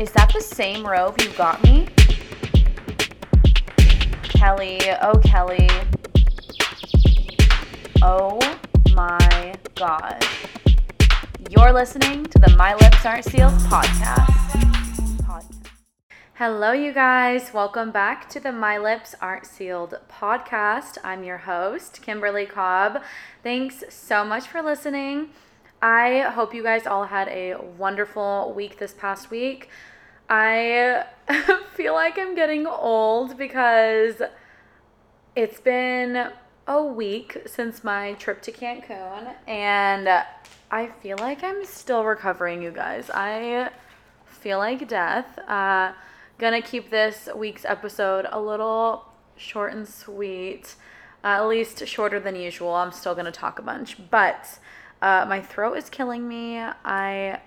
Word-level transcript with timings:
Is 0.00 0.10
that 0.12 0.32
the 0.32 0.40
same 0.40 0.86
robe 0.86 1.20
you 1.20 1.28
got 1.32 1.62
me? 1.62 1.86
Kelly, 4.22 4.80
oh 5.02 5.20
Kelly. 5.22 5.68
Oh 8.00 8.40
my 8.94 9.54
god. 9.74 10.24
You're 11.50 11.74
listening 11.74 12.24
to 12.24 12.38
the 12.38 12.54
My 12.56 12.74
Lips 12.76 13.04
Aren't 13.04 13.26
Sealed 13.26 13.52
podcast. 13.68 15.26
Pod- 15.26 15.44
Hello, 16.32 16.72
you 16.72 16.94
guys. 16.94 17.52
Welcome 17.52 17.90
back 17.90 18.26
to 18.30 18.40
the 18.40 18.52
My 18.52 18.78
Lips 18.78 19.14
Aren't 19.20 19.44
Sealed 19.44 19.98
podcast. 20.10 20.96
I'm 21.04 21.24
your 21.24 21.36
host, 21.36 22.00
Kimberly 22.00 22.46
Cobb. 22.46 23.02
Thanks 23.42 23.84
so 23.90 24.24
much 24.24 24.46
for 24.46 24.62
listening. 24.62 25.28
I 25.82 26.20
hope 26.34 26.54
you 26.54 26.62
guys 26.62 26.86
all 26.86 27.04
had 27.04 27.28
a 27.28 27.56
wonderful 27.56 28.52
week 28.54 28.78
this 28.78 28.92
past 28.92 29.30
week. 29.30 29.68
I 30.30 31.06
feel 31.74 31.92
like 31.92 32.18
I'm 32.18 32.36
getting 32.36 32.66
old 32.66 33.36
because 33.36 34.22
it's 35.34 35.60
been 35.60 36.30
a 36.68 36.84
week 36.84 37.42
since 37.46 37.82
my 37.82 38.12
trip 38.12 38.40
to 38.42 38.52
Cancun 38.52 39.34
and 39.48 40.08
I 40.70 40.86
feel 41.02 41.18
like 41.18 41.42
I'm 41.42 41.64
still 41.64 42.04
recovering, 42.04 42.62
you 42.62 42.70
guys. 42.70 43.10
I 43.12 43.70
feel 44.24 44.58
like 44.58 44.86
death. 44.86 45.36
Uh, 45.48 45.94
gonna 46.38 46.62
keep 46.62 46.90
this 46.90 47.28
week's 47.34 47.64
episode 47.64 48.26
a 48.30 48.40
little 48.40 49.06
short 49.36 49.72
and 49.72 49.86
sweet, 49.86 50.76
uh, 51.24 51.28
at 51.28 51.48
least 51.48 51.84
shorter 51.88 52.20
than 52.20 52.36
usual. 52.36 52.72
I'm 52.72 52.92
still 52.92 53.16
gonna 53.16 53.32
talk 53.32 53.58
a 53.58 53.62
bunch, 53.62 53.96
but 54.10 54.60
uh, 55.02 55.26
my 55.28 55.40
throat 55.40 55.74
is 55.74 55.90
killing 55.90 56.28
me. 56.28 56.58
I 56.58 57.40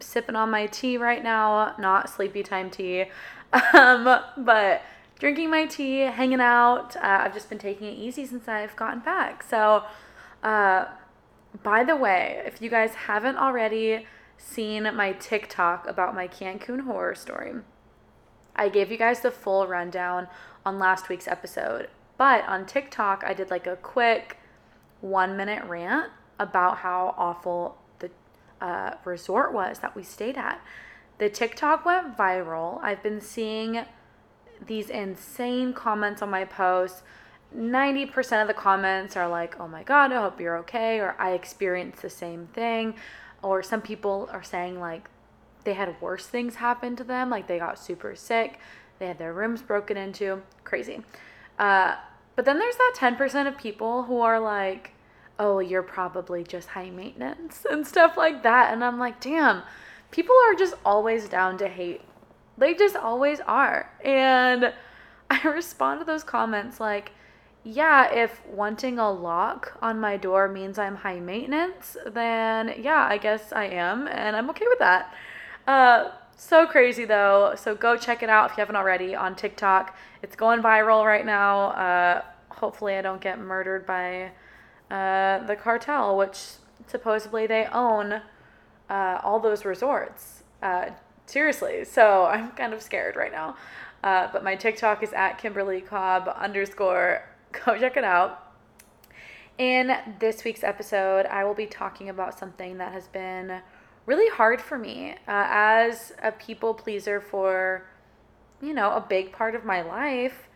Sipping 0.00 0.36
on 0.36 0.50
my 0.50 0.66
tea 0.66 0.96
right 0.96 1.22
now, 1.22 1.74
not 1.78 2.08
sleepy 2.08 2.42
time 2.42 2.70
tea, 2.70 3.06
um, 3.74 4.04
but 4.36 4.82
drinking 5.18 5.50
my 5.50 5.66
tea, 5.66 6.00
hanging 6.00 6.40
out. 6.40 6.96
Uh, 6.96 7.22
I've 7.22 7.34
just 7.34 7.48
been 7.48 7.58
taking 7.58 7.88
it 7.88 7.98
easy 7.98 8.26
since 8.26 8.48
I've 8.48 8.76
gotten 8.76 9.00
back. 9.00 9.42
So, 9.42 9.84
uh, 10.42 10.86
by 11.62 11.84
the 11.84 11.96
way, 11.96 12.42
if 12.46 12.62
you 12.62 12.70
guys 12.70 12.94
haven't 12.94 13.36
already 13.36 14.06
seen 14.36 14.84
my 14.94 15.12
TikTok 15.12 15.86
about 15.88 16.14
my 16.14 16.28
Cancun 16.28 16.82
horror 16.82 17.14
story, 17.14 17.54
I 18.54 18.68
gave 18.68 18.90
you 18.90 18.98
guys 18.98 19.20
the 19.20 19.30
full 19.30 19.66
rundown 19.66 20.28
on 20.64 20.78
last 20.78 21.08
week's 21.08 21.28
episode. 21.28 21.88
But 22.16 22.46
on 22.48 22.66
TikTok, 22.66 23.22
I 23.24 23.32
did 23.34 23.50
like 23.50 23.66
a 23.66 23.76
quick 23.76 24.38
one 25.00 25.36
minute 25.36 25.64
rant 25.64 26.10
about 26.38 26.78
how 26.78 27.14
awful 27.16 27.78
uh, 28.60 28.92
resort 29.04 29.52
was 29.52 29.78
that 29.80 29.94
we 29.94 30.02
stayed 30.02 30.36
at. 30.36 30.60
The 31.18 31.28
TikTok 31.28 31.84
went 31.84 32.16
viral. 32.16 32.82
I've 32.82 33.02
been 33.02 33.20
seeing 33.20 33.84
these 34.64 34.90
insane 34.90 35.72
comments 35.72 36.22
on 36.22 36.30
my 36.30 36.44
posts. 36.44 37.02
90% 37.56 38.42
of 38.42 38.48
the 38.48 38.54
comments 38.54 39.16
are 39.16 39.28
like, 39.28 39.58
oh 39.58 39.66
my 39.68 39.82
God, 39.82 40.12
I 40.12 40.20
hope 40.20 40.40
you're 40.40 40.58
okay, 40.58 41.00
or 41.00 41.16
I 41.18 41.32
experienced 41.32 42.02
the 42.02 42.10
same 42.10 42.48
thing. 42.48 42.94
Or 43.42 43.62
some 43.62 43.80
people 43.80 44.28
are 44.32 44.42
saying, 44.42 44.78
like, 44.78 45.08
they 45.64 45.74
had 45.74 46.00
worse 46.00 46.26
things 46.26 46.56
happen 46.56 46.96
to 46.96 47.04
them, 47.04 47.30
like 47.30 47.46
they 47.46 47.58
got 47.58 47.78
super 47.78 48.14
sick, 48.14 48.58
they 48.98 49.06
had 49.06 49.18
their 49.18 49.32
rooms 49.32 49.62
broken 49.62 49.96
into. 49.96 50.42
Crazy. 50.64 51.02
Uh, 51.58 51.96
but 52.36 52.44
then 52.44 52.58
there's 52.58 52.76
that 52.76 52.94
10% 52.96 53.48
of 53.48 53.58
people 53.58 54.04
who 54.04 54.20
are 54.20 54.38
like, 54.38 54.92
oh, 55.38 55.60
you're 55.60 55.82
probably 55.82 56.42
just 56.42 56.68
high 56.68 56.90
maintenance 56.90 57.64
and 57.70 57.86
stuff 57.86 58.16
like 58.16 58.42
that. 58.42 58.72
And 58.72 58.82
I'm 58.82 58.98
like, 58.98 59.20
damn, 59.20 59.62
people 60.10 60.34
are 60.46 60.54
just 60.54 60.74
always 60.84 61.28
down 61.28 61.58
to 61.58 61.68
hate. 61.68 62.02
They 62.56 62.74
just 62.74 62.96
always 62.96 63.40
are. 63.40 63.90
And 64.04 64.72
I 65.30 65.42
respond 65.48 66.00
to 66.00 66.04
those 66.04 66.24
comments 66.24 66.80
like, 66.80 67.12
yeah, 67.64 68.12
if 68.12 68.44
wanting 68.46 68.98
a 68.98 69.10
lock 69.10 69.76
on 69.82 70.00
my 70.00 70.16
door 70.16 70.48
means 70.48 70.78
I'm 70.78 70.96
high 70.96 71.20
maintenance, 71.20 71.96
then 72.06 72.74
yeah, 72.78 73.06
I 73.10 73.18
guess 73.18 73.52
I 73.52 73.64
am, 73.64 74.06
and 74.08 74.36
I'm 74.36 74.48
okay 74.50 74.64
with 74.68 74.78
that. 74.78 75.14
Uh, 75.66 76.10
so 76.36 76.66
crazy 76.66 77.04
though. 77.04 77.54
So 77.58 77.74
go 77.74 77.96
check 77.96 78.22
it 78.22 78.30
out 78.30 78.50
if 78.50 78.56
you 78.56 78.62
haven't 78.62 78.76
already 78.76 79.14
on 79.14 79.34
TikTok. 79.34 79.96
It's 80.22 80.34
going 80.34 80.62
viral 80.62 81.04
right 81.04 81.26
now. 81.26 81.70
Uh, 81.70 82.22
hopefully, 82.48 82.94
I 82.94 83.02
don't 83.02 83.20
get 83.20 83.38
murdered 83.38 83.84
by 83.84 84.30
uh, 84.90 85.44
the 85.46 85.56
cartel, 85.56 86.16
which 86.16 86.38
supposedly 86.86 87.46
they 87.46 87.66
own 87.66 88.22
uh, 88.88 89.20
all 89.22 89.40
those 89.40 89.64
resorts. 89.64 90.42
Uh, 90.62 90.90
seriously, 91.26 91.84
so 91.84 92.24
I'm 92.30 92.50
kind 92.52 92.72
of 92.72 92.82
scared 92.82 93.16
right 93.16 93.32
now. 93.32 93.56
Uh, 94.02 94.28
but 94.32 94.44
my 94.44 94.54
TikTok 94.54 95.02
is 95.02 95.12
at 95.12 95.38
Kimberly 95.38 95.80
Cobb 95.80 96.28
underscore. 96.28 97.24
Go 97.64 97.78
check 97.78 97.96
it 97.96 98.04
out. 98.04 98.44
In 99.58 99.96
this 100.20 100.44
week's 100.44 100.62
episode, 100.62 101.26
I 101.26 101.44
will 101.44 101.54
be 101.54 101.66
talking 101.66 102.08
about 102.08 102.38
something 102.38 102.78
that 102.78 102.92
has 102.92 103.08
been 103.08 103.60
really 104.06 104.30
hard 104.30 104.60
for 104.60 104.78
me 104.78 105.12
uh, 105.26 105.46
as 105.50 106.12
a 106.22 106.30
people 106.30 106.72
pleaser 106.72 107.20
for, 107.20 107.84
you 108.62 108.72
know, 108.72 108.92
a 108.92 109.00
big 109.00 109.32
part 109.32 109.56
of 109.56 109.64
my 109.64 109.82
life. 109.82 110.48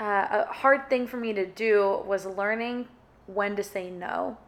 Uh, 0.00 0.44
a 0.46 0.52
hard 0.52 0.88
thing 0.88 1.06
for 1.08 1.16
me 1.16 1.32
to 1.32 1.44
do 1.44 2.00
was 2.06 2.24
learning 2.24 2.86
when 3.34 3.56
to 3.56 3.62
say 3.62 3.90
no. 3.90 4.38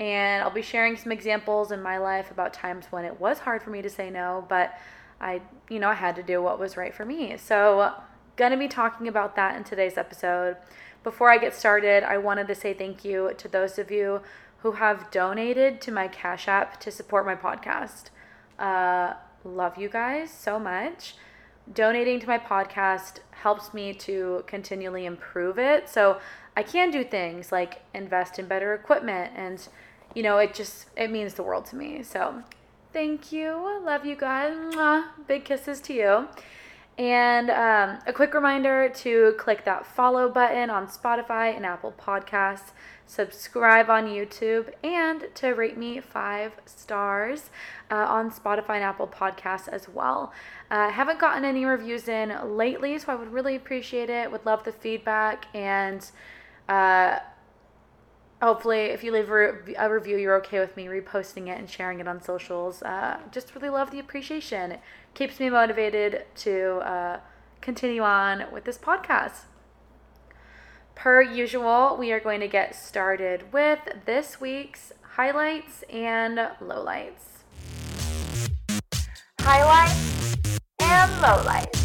And 0.00 0.42
I'll 0.42 0.50
be 0.50 0.62
sharing 0.62 0.96
some 0.96 1.12
examples 1.12 1.70
in 1.70 1.82
my 1.82 1.98
life 1.98 2.30
about 2.30 2.52
times 2.52 2.86
when 2.90 3.04
it 3.04 3.20
was 3.20 3.40
hard 3.40 3.62
for 3.62 3.70
me 3.70 3.82
to 3.82 3.90
say 3.90 4.10
no, 4.10 4.44
but 4.48 4.74
I, 5.20 5.42
you 5.68 5.78
know, 5.78 5.88
I 5.88 5.94
had 5.94 6.16
to 6.16 6.22
do 6.22 6.42
what 6.42 6.58
was 6.58 6.76
right 6.76 6.94
for 6.94 7.04
me. 7.04 7.36
So, 7.36 7.92
gonna 8.36 8.56
be 8.56 8.68
talking 8.68 9.06
about 9.06 9.36
that 9.36 9.56
in 9.56 9.62
today's 9.62 9.96
episode. 9.96 10.56
Before 11.04 11.30
I 11.30 11.38
get 11.38 11.54
started, 11.54 12.02
I 12.02 12.18
wanted 12.18 12.48
to 12.48 12.54
say 12.54 12.74
thank 12.74 13.04
you 13.04 13.32
to 13.38 13.48
those 13.48 13.78
of 13.78 13.90
you 13.90 14.22
who 14.58 14.72
have 14.72 15.10
donated 15.10 15.80
to 15.82 15.92
my 15.92 16.08
Cash 16.08 16.48
App 16.48 16.80
to 16.80 16.90
support 16.90 17.26
my 17.26 17.34
podcast. 17.34 18.10
Uh, 18.58 19.14
love 19.44 19.76
you 19.76 19.88
guys 19.88 20.30
so 20.30 20.58
much. 20.58 21.16
Donating 21.72 22.20
to 22.20 22.26
my 22.26 22.38
podcast 22.38 23.18
helps 23.30 23.74
me 23.74 23.92
to 23.94 24.44
continually 24.46 25.04
improve 25.04 25.58
it. 25.58 25.88
So 25.88 26.20
I 26.56 26.62
can 26.62 26.90
do 26.90 27.02
things 27.04 27.50
like 27.50 27.82
invest 27.94 28.38
in 28.38 28.46
better 28.46 28.74
equipment 28.74 29.32
and 29.34 29.66
you 30.14 30.22
know, 30.22 30.38
it 30.38 30.54
just 30.54 30.86
it 30.96 31.10
means 31.10 31.34
the 31.34 31.42
world 31.42 31.66
to 31.66 31.76
me. 31.76 32.02
So, 32.02 32.42
thank 32.92 33.32
you. 33.32 33.80
Love 33.84 34.04
you 34.04 34.16
guys. 34.16 34.54
Mwah. 34.54 35.04
Big 35.26 35.44
kisses 35.44 35.80
to 35.82 35.94
you. 35.94 36.28
And 36.98 37.48
um, 37.50 37.98
a 38.06 38.12
quick 38.12 38.34
reminder 38.34 38.90
to 38.96 39.34
click 39.38 39.64
that 39.64 39.86
follow 39.86 40.28
button 40.28 40.68
on 40.68 40.86
Spotify 40.88 41.56
and 41.56 41.64
Apple 41.64 41.94
Podcasts, 41.98 42.72
subscribe 43.06 43.88
on 43.88 44.06
YouTube, 44.06 44.70
and 44.84 45.24
to 45.36 45.48
rate 45.52 45.78
me 45.78 46.00
five 46.00 46.52
stars 46.66 47.48
uh, 47.90 47.94
on 47.94 48.30
Spotify 48.30 48.74
and 48.74 48.84
Apple 48.84 49.08
Podcasts 49.08 49.68
as 49.68 49.88
well. 49.88 50.34
I 50.70 50.88
uh, 50.88 50.90
haven't 50.90 51.18
gotten 51.18 51.46
any 51.46 51.64
reviews 51.64 52.08
in 52.08 52.36
lately, 52.58 52.98
so 52.98 53.12
I 53.12 53.14
would 53.14 53.32
really 53.32 53.56
appreciate 53.56 54.10
it. 54.10 54.30
Would 54.30 54.44
love 54.44 54.64
the 54.64 54.72
feedback 54.72 55.46
and 55.54 56.06
uh, 56.68 57.18
hopefully, 58.40 58.86
if 58.86 59.04
you 59.04 59.12
leave 59.12 59.28
a, 59.30 59.90
review, 59.90 60.16
you're 60.16 60.36
okay 60.36 60.60
with 60.60 60.76
me 60.76 60.86
reposting 60.86 61.48
it 61.48 61.58
and 61.58 61.68
sharing 61.68 62.00
it 62.00 62.08
on 62.08 62.22
socials. 62.22 62.82
Uh, 62.82 63.18
just 63.30 63.54
really 63.54 63.68
love 63.68 63.90
the 63.90 63.98
appreciation. 63.98 64.72
It 64.72 64.80
keeps 65.14 65.40
me 65.40 65.50
motivated 65.50 66.24
to 66.36 66.76
uh, 66.78 67.20
continue 67.60 68.02
on 68.02 68.44
with 68.52 68.64
this 68.64 68.78
podcast. 68.78 69.44
Per 70.94 71.22
usual, 71.22 71.96
we 71.98 72.12
are 72.12 72.20
going 72.20 72.40
to 72.40 72.48
get 72.48 72.74
started 72.74 73.52
with 73.52 73.80
this 74.04 74.40
week's 74.40 74.92
highlights 75.16 75.82
and 75.90 76.38
lowlights. 76.60 77.42
Highlights 79.40 80.36
and 80.80 81.10
lowlights. 81.22 81.81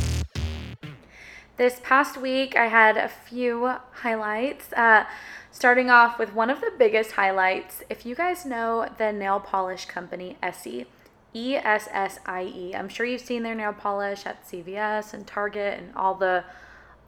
This 1.57 1.81
past 1.83 2.18
week, 2.18 2.56
I 2.56 2.68
had 2.68 2.98
a 2.98 3.09
few 3.09 3.74
highlights. 3.92 4.71
Uh, 4.74 5.06
starting 5.50 5.89
off 5.89 6.19
with 6.19 6.31
one 6.36 6.51
of 6.51 6.62
the 6.62 6.71
biggest 6.77 7.13
highlights. 7.13 7.81
If 7.89 8.06
you 8.06 8.13
guys 8.13 8.45
know 8.45 8.88
the 9.00 9.12
nail 9.12 9.39
polish 9.39 9.86
company 9.86 10.38
Essie, 10.44 10.86
E 11.33 11.56
S 11.56 11.89
S 11.92 12.19
I 12.27 12.44
E, 12.44 12.75
I'm 12.75 12.88
sure 12.88 13.07
you've 13.07 13.21
seen 13.21 13.42
their 13.42 13.56
nail 13.56 13.74
polish 13.74 14.27
at 14.27 14.48
CVS 14.48 15.15
and 15.15 15.25
Target 15.25 15.80
and 15.80 15.95
all 15.95 16.13
the 16.13 16.44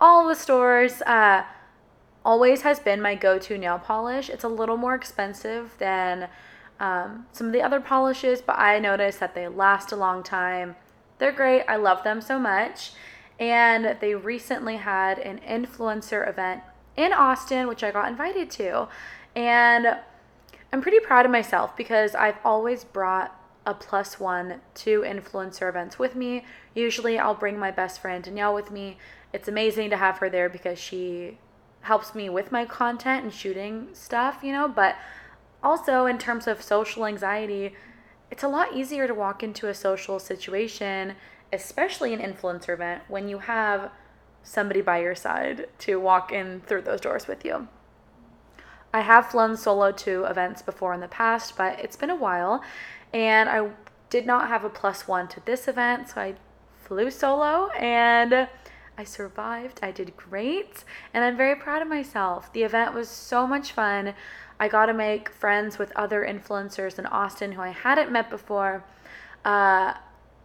all 0.01 0.27
the 0.27 0.33
stores. 0.33 1.03
Uh, 1.03 1.43
always 2.25 2.63
has 2.63 2.79
been 2.79 3.03
my 3.03 3.13
go-to 3.13 3.55
nail 3.55 3.77
polish. 3.77 4.31
It's 4.31 4.43
a 4.43 4.49
little 4.49 4.77
more 4.77 4.95
expensive 4.95 5.75
than 5.77 6.27
um, 6.79 7.27
some 7.33 7.45
of 7.45 7.53
the 7.53 7.61
other 7.61 7.79
polishes, 7.79 8.41
but 8.41 8.57
I 8.57 8.79
noticed 8.79 9.19
that 9.19 9.35
they 9.35 9.47
last 9.47 9.91
a 9.91 9.95
long 9.95 10.23
time. 10.23 10.75
They're 11.19 11.31
great. 11.31 11.65
I 11.67 11.75
love 11.75 12.03
them 12.03 12.19
so 12.19 12.39
much. 12.39 12.93
And 13.39 13.97
they 14.01 14.15
recently 14.15 14.77
had 14.77 15.17
an 15.19 15.39
influencer 15.47 16.27
event 16.27 16.61
in 16.97 17.13
Austin, 17.13 17.67
which 17.67 17.83
I 17.83 17.91
got 17.91 18.09
invited 18.09 18.49
to. 18.51 18.89
And 19.35 19.97
I'm 20.71 20.81
pretty 20.81 20.99
proud 20.99 21.25
of 21.25 21.31
myself 21.31 21.75
because 21.77 22.13
I've 22.13 22.37
always 22.43 22.83
brought 22.83 23.35
a 23.65 23.73
plus 23.73 24.19
one 24.19 24.61
to 24.73 25.01
influencer 25.01 25.69
events 25.69 25.97
with 25.97 26.15
me. 26.15 26.45
Usually 26.75 27.17
I'll 27.17 27.35
bring 27.35 27.57
my 27.57 27.71
best 27.71 28.01
friend 28.01 28.23
Danielle 28.23 28.53
with 28.53 28.71
me. 28.71 28.97
It's 29.31 29.47
amazing 29.47 29.89
to 29.91 29.97
have 29.97 30.17
her 30.17 30.29
there 30.29 30.49
because 30.49 30.79
she 30.79 31.37
helps 31.81 32.13
me 32.13 32.29
with 32.29 32.51
my 32.51 32.65
content 32.65 33.23
and 33.23 33.33
shooting 33.33 33.87
stuff, 33.93 34.39
you 34.43 34.51
know, 34.51 34.67
but 34.67 34.95
also 35.63 36.05
in 36.05 36.17
terms 36.17 36.47
of 36.47 36.61
social 36.61 37.05
anxiety, 37.05 37.75
it's 38.31 38.43
a 38.43 38.47
lot 38.47 38.75
easier 38.75 39.07
to 39.07 39.13
walk 39.13 39.43
into 39.43 39.67
a 39.67 39.73
social 39.73 40.19
situation, 40.19 41.15
especially 41.51 42.13
an 42.13 42.19
influencer 42.19 42.73
event, 42.73 43.03
when 43.07 43.27
you 43.27 43.39
have 43.39 43.91
somebody 44.43 44.81
by 44.81 44.99
your 44.99 45.15
side 45.15 45.67
to 45.79 45.99
walk 45.99 46.31
in 46.31 46.61
through 46.61 46.81
those 46.81 47.01
doors 47.01 47.27
with 47.27 47.43
you. 47.43 47.67
I 48.93 49.01
have 49.01 49.27
flown 49.27 49.55
solo 49.57 49.91
to 49.91 50.25
events 50.25 50.61
before 50.61 50.93
in 50.93 50.99
the 50.99 51.07
past, 51.07 51.55
but 51.57 51.79
it's 51.79 51.95
been 51.95 52.09
a 52.09 52.15
while 52.15 52.63
and 53.13 53.49
I 53.49 53.69
did 54.09 54.25
not 54.25 54.47
have 54.47 54.63
a 54.63 54.69
plus 54.69 55.07
one 55.07 55.27
to 55.29 55.39
this 55.45 55.67
event, 55.67 56.09
so 56.09 56.21
I 56.21 56.35
flew 56.83 57.11
solo 57.11 57.69
and 57.71 58.47
I 58.97 59.03
survived. 59.03 59.79
I 59.81 59.91
did 59.91 60.17
great, 60.17 60.83
and 61.13 61.23
I'm 61.23 61.37
very 61.37 61.55
proud 61.55 61.81
of 61.81 61.87
myself. 61.87 62.51
The 62.51 62.63
event 62.63 62.93
was 62.93 63.07
so 63.07 63.47
much 63.47 63.71
fun. 63.71 64.13
I 64.59 64.67
got 64.67 64.87
to 64.87 64.93
make 64.93 65.29
friends 65.29 65.77
with 65.77 65.93
other 65.95 66.25
influencers 66.25 66.99
in 66.99 67.05
Austin 67.05 67.53
who 67.53 67.61
I 67.61 67.69
hadn't 67.69 68.11
met 68.11 68.29
before, 68.29 68.83
uh, 69.45 69.93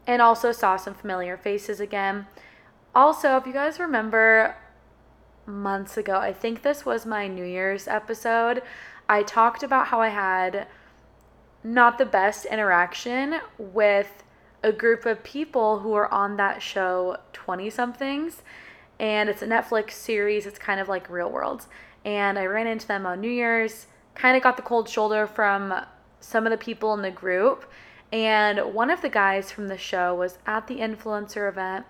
and 0.07 0.21
also 0.21 0.53
saw 0.53 0.77
some 0.77 0.95
familiar 0.95 1.37
faces 1.37 1.81
again. 1.81 2.27
Also, 2.95 3.37
if 3.37 3.47
you 3.47 3.53
guys 3.53 3.79
remember 3.79 4.57
months 5.47 5.97
ago, 5.97 6.19
I 6.19 6.33
think 6.33 6.63
this 6.63 6.85
was 6.85 7.05
my 7.05 7.27
New 7.27 7.45
Year's 7.45 7.89
episode, 7.89 8.63
I 9.09 9.23
talked 9.23 9.63
about 9.63 9.89
how 9.89 10.01
I 10.01 10.09
had 10.09 10.67
not 11.63 11.99
the 11.99 12.07
best 12.07 12.45
interaction 12.47 13.41
with 13.59 14.23
a 14.63 14.73
group 14.73 15.05
of 15.07 15.23
people 15.23 15.81
who 15.81 15.95
are 15.95 16.13
on 16.13 16.37
that 16.37 16.63
show 16.63 17.19
20 17.33 17.69
somethings 17.71 18.43
and 18.99 19.29
it's 19.29 19.43
a 19.43 19.47
Netflix 19.47 19.93
series 19.93 20.47
it's 20.47 20.59
kind 20.59 20.81
of 20.81 20.89
like 20.89 21.11
real 21.11 21.31
world 21.31 21.67
and 22.05 22.39
I 22.39 22.47
ran 22.47 22.67
into 22.67 22.87
them 22.87 23.05
on 23.07 23.21
New 23.21 23.31
Year's 23.31 23.87
kind 24.15 24.37
of 24.37 24.43
got 24.43 24.57
the 24.57 24.63
cold 24.63 24.89
shoulder 24.89 25.27
from 25.27 25.75
some 26.21 26.47
of 26.47 26.51
the 26.51 26.57
people 26.57 26.95
in 26.95 27.03
the 27.03 27.11
group 27.11 27.71
and 28.13 28.75
one 28.75 28.91
of 28.91 29.03
the 29.03 29.09
guys 29.09 29.51
from 29.51 29.69
the 29.69 29.79
show 29.79 30.15
was 30.15 30.39
at 30.47 30.67
the 30.67 30.77
influencer 30.77 31.49
event. 31.49 31.87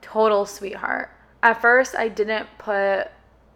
Total 0.00 0.44
sweetheart. 0.44 1.10
At 1.42 1.60
first 1.60 1.94
I 1.96 2.08
didn't 2.08 2.46
put 2.58 3.08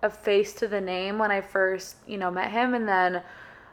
a 0.02 0.10
face 0.10 0.52
to 0.54 0.68
the 0.68 0.80
name 0.80 1.18
when 1.18 1.30
I 1.30 1.40
first 1.40 1.96
you 2.06 2.18
know 2.18 2.30
met 2.30 2.50
him. 2.50 2.74
And 2.74 2.88
then 2.88 3.22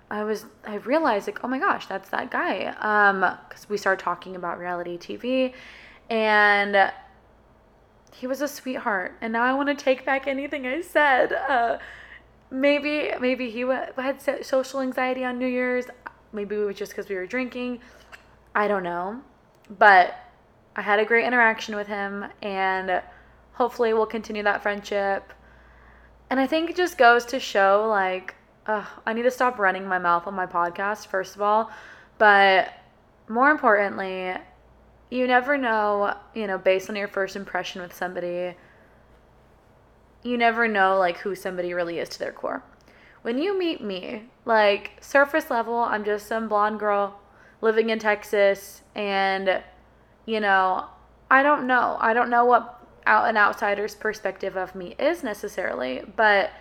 I 0.09 0.23
was 0.23 0.45
I 0.65 0.75
realized 0.75 1.27
like 1.27 1.43
oh 1.43 1.47
my 1.47 1.59
gosh 1.59 1.85
that's 1.87 2.09
that 2.09 2.31
guy. 2.31 2.75
Um 2.79 3.37
because 3.47 3.69
we 3.69 3.77
started 3.77 4.03
talking 4.03 4.35
about 4.35 4.59
reality 4.59 4.97
TV 4.97 5.53
and 6.09 6.91
he 8.13 8.27
was 8.27 8.41
a 8.41 8.47
sweetheart. 8.47 9.13
And 9.21 9.33
now 9.33 9.43
I 9.43 9.53
want 9.53 9.69
to 9.69 9.75
take 9.75 10.05
back 10.05 10.27
anything 10.27 10.67
I 10.67 10.81
said. 10.81 11.33
Uh 11.33 11.77
maybe 12.53 13.11
maybe 13.19 13.49
he 13.49 13.61
had 13.61 14.21
social 14.45 14.79
anxiety 14.79 15.23
on 15.25 15.39
New 15.39 15.47
Year's 15.47 15.85
maybe 16.33 16.55
it 16.55 16.59
was 16.59 16.75
just 16.75 16.91
because 16.91 17.09
we 17.09 17.15
were 17.15 17.27
drinking 17.27 17.79
I 18.55 18.67
don't 18.67 18.83
know 18.83 19.21
but 19.77 20.15
I 20.75 20.81
had 20.81 20.99
a 20.99 21.05
great 21.05 21.25
interaction 21.25 21.75
with 21.75 21.87
him 21.87 22.25
and 22.41 23.01
hopefully 23.53 23.93
we'll 23.93 24.05
continue 24.05 24.43
that 24.43 24.61
friendship 24.61 25.31
and 26.29 26.39
I 26.39 26.47
think 26.47 26.69
it 26.69 26.75
just 26.75 26.97
goes 26.97 27.25
to 27.27 27.39
show 27.39 27.87
like 27.89 28.35
uh, 28.65 28.85
I 29.05 29.13
need 29.13 29.23
to 29.23 29.31
stop 29.31 29.59
running 29.59 29.87
my 29.87 29.99
mouth 29.99 30.27
on 30.27 30.33
my 30.33 30.45
podcast, 30.45 31.07
first 31.07 31.35
of 31.35 31.41
all. 31.41 31.71
But 32.17 32.73
more 33.27 33.49
importantly, 33.51 34.33
you 35.09 35.27
never 35.27 35.57
know, 35.57 36.15
you 36.33 36.47
know, 36.47 36.57
based 36.57 36.89
on 36.89 36.95
your 36.95 37.07
first 37.07 37.35
impression 37.35 37.81
with 37.81 37.93
somebody, 37.93 38.55
you 40.23 40.37
never 40.37 40.67
know, 40.67 40.97
like, 40.97 41.17
who 41.17 41.35
somebody 41.35 41.73
really 41.73 41.99
is 41.99 42.09
to 42.09 42.19
their 42.19 42.31
core. 42.31 42.63
When 43.23 43.37
you 43.37 43.57
meet 43.57 43.81
me, 43.81 44.25
like, 44.45 44.91
surface 45.01 45.49
level, 45.49 45.75
I'm 45.75 46.05
just 46.05 46.27
some 46.27 46.47
blonde 46.47 46.79
girl 46.79 47.19
living 47.61 47.89
in 47.89 47.97
Texas, 47.97 48.83
and, 48.93 49.63
you 50.25 50.39
know, 50.39 50.85
I 51.31 51.41
don't 51.41 51.65
know. 51.65 51.97
I 51.99 52.13
don't 52.13 52.29
know 52.29 52.45
what 52.45 52.85
out 53.05 53.27
an 53.27 53.35
outsider's 53.35 53.95
perspective 53.95 54.55
of 54.55 54.75
me 54.75 54.95
is 54.99 55.23
necessarily, 55.23 56.03
but 56.15 56.51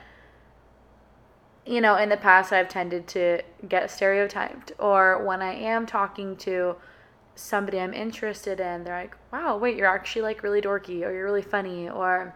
you 1.64 1.81
know, 1.81 1.97
in 1.97 2.09
the 2.09 2.17
past, 2.17 2.53
I've 2.53 2.69
tended 2.69 3.06
to 3.08 3.43
get 3.69 3.91
stereotyped. 3.91 4.73
Or 4.79 5.25
when 5.25 5.43
I 5.43 5.55
am 5.55 5.87
talking 5.87 6.37
to 6.38 6.76
somebody 7.35 7.79
I'm 7.81 7.94
interested 7.94 8.58
in, 8.58 8.82
they're 8.82 9.03
like, 9.03 9.17
wow, 9.32 9.56
wait, 9.56 9.76
you're 9.76 9.87
actually 9.87 10.23
like 10.23 10.43
really 10.43 10.61
dorky, 10.61 11.06
or 11.06 11.12
you're 11.12 11.25
really 11.25 11.43
funny, 11.43 11.88
or 11.88 12.35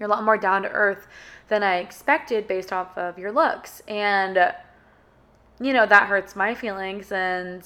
you're 0.00 0.08
a 0.08 0.10
lot 0.10 0.24
more 0.24 0.38
down 0.38 0.62
to 0.62 0.70
earth 0.70 1.06
than 1.48 1.62
I 1.62 1.76
expected 1.76 2.48
based 2.48 2.72
off 2.72 2.96
of 2.96 3.18
your 3.18 3.30
looks. 3.30 3.82
And, 3.86 4.54
you 5.60 5.74
know, 5.74 5.84
that 5.84 6.08
hurts 6.08 6.34
my 6.34 6.54
feelings. 6.54 7.12
And 7.12 7.62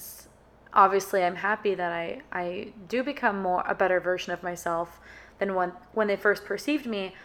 obviously, 0.73 1.23
I'm 1.23 1.37
happy 1.37 1.73
that 1.75 1.93
I, 1.93 2.21
I 2.31 2.73
do 2.89 3.01
become 3.01 3.41
more 3.41 3.63
a 3.65 3.73
better 3.73 4.01
version 4.01 4.33
of 4.33 4.43
myself 4.43 4.99
than 5.39 5.55
when, 5.55 5.71
when 5.93 6.07
they 6.07 6.17
first 6.17 6.43
perceived 6.43 6.85
me. 6.85 7.15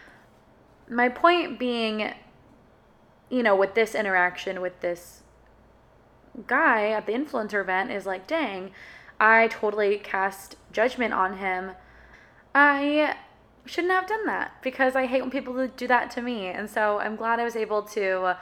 My 0.88 1.08
point 1.08 1.58
being, 1.58 2.14
you 3.28 3.42
know, 3.42 3.56
with 3.56 3.74
this 3.74 3.94
interaction 3.96 4.60
with 4.60 4.80
this 4.80 5.22
guy 6.46 6.90
at 6.90 7.06
the 7.06 7.12
influencer 7.12 7.60
event 7.60 7.90
is 7.90 8.06
like, 8.06 8.26
dang, 8.28 8.70
I 9.18 9.48
totally 9.48 9.98
cast 9.98 10.56
judgment 10.72 11.12
on 11.12 11.38
him. 11.38 11.72
I 12.54 13.16
shouldn't 13.66 13.92
have 13.92 14.06
done 14.06 14.26
that 14.26 14.52
because 14.62 14.96
I 14.96 15.06
hate 15.06 15.20
when 15.22 15.30
people 15.30 15.68
do 15.76 15.86
that 15.86 16.10
to 16.12 16.22
me. 16.22 16.46
And 16.46 16.68
so 16.68 16.98
I'm 16.98 17.16
glad 17.16 17.40
I 17.40 17.44
was 17.44 17.56
able 17.56 17.82
to 17.82 18.36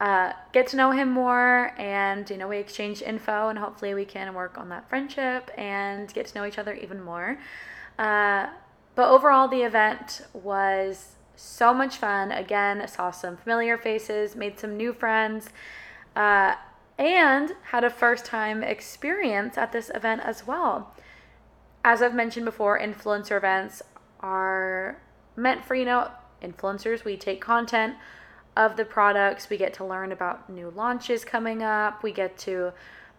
uh, 0.00 0.32
get 0.52 0.66
to 0.68 0.76
know 0.76 0.90
him 0.90 1.10
more 1.10 1.72
and, 1.78 2.28
you 2.28 2.36
know, 2.36 2.48
we 2.48 2.58
exchange 2.58 3.02
info 3.02 3.48
and 3.48 3.58
hopefully 3.58 3.94
we 3.94 4.04
can 4.04 4.34
work 4.34 4.58
on 4.58 4.68
that 4.70 4.88
friendship 4.88 5.50
and 5.56 6.12
get 6.12 6.26
to 6.26 6.34
know 6.38 6.44
each 6.44 6.58
other 6.58 6.74
even 6.74 7.00
more. 7.02 7.38
Uh, 7.98 8.48
but 8.94 9.08
overall, 9.08 9.48
the 9.48 9.62
event 9.62 10.22
was 10.32 11.14
so 11.36 11.72
much 11.72 11.96
fun. 11.96 12.32
Again, 12.32 12.86
saw 12.88 13.10
some 13.10 13.36
familiar 13.36 13.78
faces, 13.78 14.36
made 14.36 14.58
some 14.58 14.76
new 14.76 14.92
friends, 14.92 15.48
uh, 16.14 16.54
and 16.98 17.52
had 17.70 17.84
a 17.84 17.90
first 17.90 18.24
time 18.24 18.62
experience 18.62 19.56
at 19.56 19.72
this 19.72 19.90
event 19.94 20.22
as 20.24 20.46
well. 20.46 20.94
As 21.84 22.02
I've 22.02 22.14
mentioned 22.14 22.44
before, 22.44 22.78
influencer 22.78 23.36
events 23.36 23.82
are 24.22 25.00
meant 25.36 25.64
for, 25.64 25.74
you 25.74 25.84
know, 25.84 26.10
influencers. 26.42 27.04
We 27.04 27.16
take 27.16 27.40
content 27.40 27.94
of 28.56 28.76
the 28.76 28.84
products, 28.84 29.48
we 29.48 29.56
get 29.56 29.72
to 29.74 29.84
learn 29.84 30.12
about 30.12 30.50
new 30.50 30.70
launches 30.76 31.24
coming 31.24 31.62
up, 31.62 32.02
we 32.02 32.12
get 32.12 32.36
to 32.36 32.72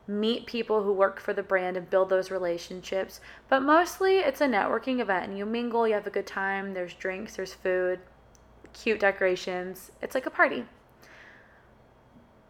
meet 0.07 0.45
people 0.45 0.83
who 0.83 0.93
work 0.93 1.19
for 1.19 1.33
the 1.33 1.41
brand 1.41 1.77
and 1.77 1.89
build 1.89 2.09
those 2.09 2.29
relationships. 2.29 3.19
But 3.49 3.61
mostly 3.61 4.17
it's 4.17 4.41
a 4.41 4.47
networking 4.47 4.99
event 4.99 5.29
and 5.29 5.37
you 5.37 5.45
mingle, 5.45 5.87
you 5.87 5.93
have 5.95 6.05
a 6.05 6.11
good 6.11 6.27
time, 6.27 6.73
there's 6.73 6.93
drinks, 6.93 7.35
there's 7.35 7.53
food, 7.53 7.99
cute 8.73 8.99
decorations. 8.99 9.91
It's 10.01 10.13
like 10.13 10.25
a 10.25 10.31
party. 10.31 10.65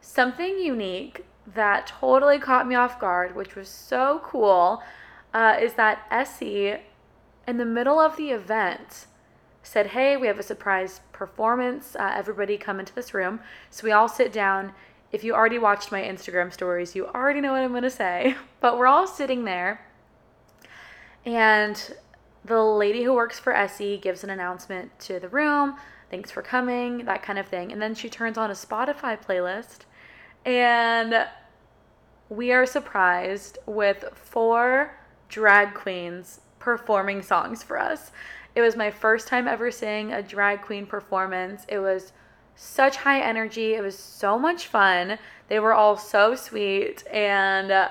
Something 0.01 0.59
unique 0.59 1.25
that 1.53 1.87
totally 1.87 2.39
caught 2.39 2.67
me 2.67 2.75
off 2.75 2.99
guard, 2.99 3.35
which 3.35 3.55
was 3.55 3.69
so 3.69 4.21
cool, 4.23 4.81
uh, 5.33 5.57
is 5.61 5.73
that 5.75 6.05
Essie, 6.11 6.77
in 7.47 7.57
the 7.57 7.65
middle 7.65 7.99
of 7.99 8.17
the 8.17 8.31
event, 8.31 9.07
said, 9.61 9.87
Hey, 9.87 10.17
we 10.17 10.27
have 10.27 10.39
a 10.39 10.43
surprise 10.43 11.01
performance. 11.11 11.95
Uh, 11.95 12.11
everybody 12.15 12.57
come 12.57 12.79
into 12.79 12.93
this 12.93 13.13
room. 13.13 13.39
So 13.69 13.83
we 13.83 13.91
all 13.91 14.09
sit 14.09 14.33
down. 14.33 14.73
If 15.11 15.23
you 15.23 15.33
already 15.33 15.59
watched 15.59 15.91
my 15.91 16.01
Instagram 16.01 16.51
stories, 16.51 16.95
you 16.95 17.07
already 17.07 17.39
know 17.39 17.51
what 17.51 17.61
I'm 17.61 17.71
going 17.71 17.83
to 17.83 17.89
say. 17.89 18.35
But 18.59 18.77
we're 18.77 18.87
all 18.87 19.07
sitting 19.07 19.43
there. 19.43 19.85
And 21.25 21.95
the 22.45 22.61
lady 22.61 23.03
who 23.03 23.13
works 23.13 23.39
for 23.39 23.53
Essie 23.53 23.97
gives 23.97 24.23
an 24.23 24.29
announcement 24.29 24.97
to 25.01 25.19
the 25.19 25.29
room 25.29 25.75
thanks 26.13 26.29
for 26.29 26.43
coming, 26.43 27.05
that 27.05 27.23
kind 27.23 27.39
of 27.39 27.47
thing. 27.47 27.71
And 27.71 27.81
then 27.81 27.95
she 27.95 28.07
turns 28.07 28.37
on 28.37 28.51
a 28.51 28.53
Spotify 28.53 29.19
playlist 29.19 29.79
and 30.45 31.25
we 32.29 32.51
are 32.51 32.67
surprised 32.67 33.57
with 33.65 34.05
four 34.13 34.93
drag 35.27 35.73
queens 35.73 36.41
performing 36.63 37.21
songs 37.21 37.61
for 37.61 37.77
us. 37.77 38.11
It 38.55 38.61
was 38.61 38.77
my 38.77 38.89
first 38.89 39.27
time 39.27 39.47
ever 39.47 39.69
seeing 39.69 40.13
a 40.13 40.23
drag 40.23 40.61
queen 40.61 40.85
performance. 40.85 41.65
It 41.67 41.79
was 41.79 42.13
such 42.55 42.97
high 42.97 43.19
energy. 43.19 43.73
It 43.73 43.81
was 43.81 43.99
so 43.99 44.39
much 44.39 44.67
fun. 44.67 45.17
They 45.49 45.59
were 45.59 45.73
all 45.73 45.97
so 45.97 46.35
sweet 46.35 47.05
and 47.11 47.69
uh, 47.69 47.89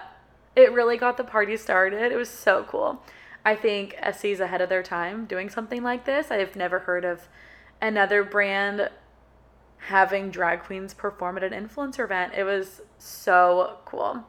it 0.56 0.72
really 0.72 0.96
got 0.96 1.18
the 1.18 1.24
party 1.24 1.56
started. 1.58 2.12
It 2.12 2.16
was 2.16 2.30
so 2.30 2.64
cool. 2.66 3.02
I 3.44 3.56
think 3.56 3.94
Essie's 3.98 4.40
ahead 4.40 4.62
of 4.62 4.70
their 4.70 4.82
time 4.82 5.26
doing 5.26 5.50
something 5.50 5.82
like 5.82 6.06
this. 6.06 6.30
I've 6.30 6.56
never 6.56 6.78
heard 6.78 7.04
of 7.04 7.28
another 7.82 8.24
brand 8.24 8.88
having 9.88 10.30
drag 10.30 10.62
queens 10.62 10.94
perform 10.94 11.36
at 11.36 11.44
an 11.44 11.52
influencer 11.52 12.04
event. 12.04 12.32
It 12.34 12.44
was 12.44 12.80
so 12.98 13.78
cool. 13.84 14.24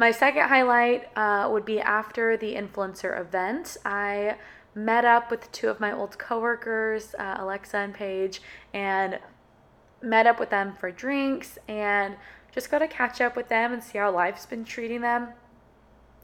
My 0.00 0.12
second 0.12 0.48
highlight 0.48 1.08
uh, 1.16 1.48
would 1.50 1.64
be 1.64 1.80
after 1.80 2.36
the 2.36 2.54
influencer 2.54 3.20
event. 3.20 3.76
I 3.84 4.36
met 4.72 5.04
up 5.04 5.28
with 5.28 5.50
two 5.50 5.68
of 5.68 5.80
my 5.80 5.90
old 5.90 6.16
coworkers, 6.18 7.16
uh, 7.18 7.34
Alexa 7.40 7.76
and 7.76 7.92
Paige, 7.92 8.40
and 8.72 9.18
met 10.00 10.28
up 10.28 10.38
with 10.38 10.50
them 10.50 10.76
for 10.78 10.92
drinks 10.92 11.58
and 11.66 12.14
just 12.52 12.70
got 12.70 12.78
to 12.78 12.86
catch 12.86 13.20
up 13.20 13.34
with 13.34 13.48
them 13.48 13.72
and 13.72 13.82
see 13.82 13.98
how 13.98 14.12
life's 14.12 14.46
been 14.46 14.64
treating 14.64 15.00
them. 15.00 15.30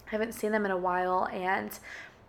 I 0.06 0.10
haven't 0.10 0.34
seen 0.34 0.52
them 0.52 0.64
in 0.64 0.70
a 0.70 0.76
while, 0.76 1.26
and 1.32 1.76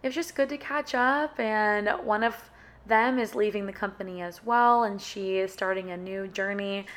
it 0.02 0.08
was 0.08 0.16
just 0.16 0.34
good 0.34 0.50
to 0.50 0.58
catch 0.58 0.96
up. 0.96 1.40
And 1.40 1.88
one 2.04 2.24
of 2.24 2.50
them 2.88 3.20
is 3.20 3.36
leaving 3.36 3.68
the 3.68 3.74
company 3.74 4.24
as 4.24 4.44
well, 4.44 4.84
and 4.84 5.00
she 5.00 5.38
is 5.38 5.54
starting 5.54 5.92
a 5.92 5.98
new 5.98 6.28
journey 6.28 6.88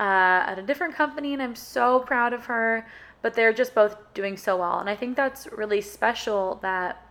uh, 0.00 0.46
at 0.46 0.58
a 0.58 0.62
different 0.62 0.94
company, 0.94 1.34
and 1.34 1.42
I'm 1.42 1.56
so 1.56 2.00
proud 2.00 2.32
of 2.32 2.46
her. 2.46 2.86
But 3.20 3.34
they're 3.34 3.52
just 3.52 3.74
both 3.74 3.96
doing 4.14 4.36
so 4.36 4.56
well, 4.56 4.78
and 4.78 4.88
I 4.88 4.94
think 4.94 5.16
that's 5.16 5.46
really 5.50 5.80
special 5.80 6.58
that 6.62 7.04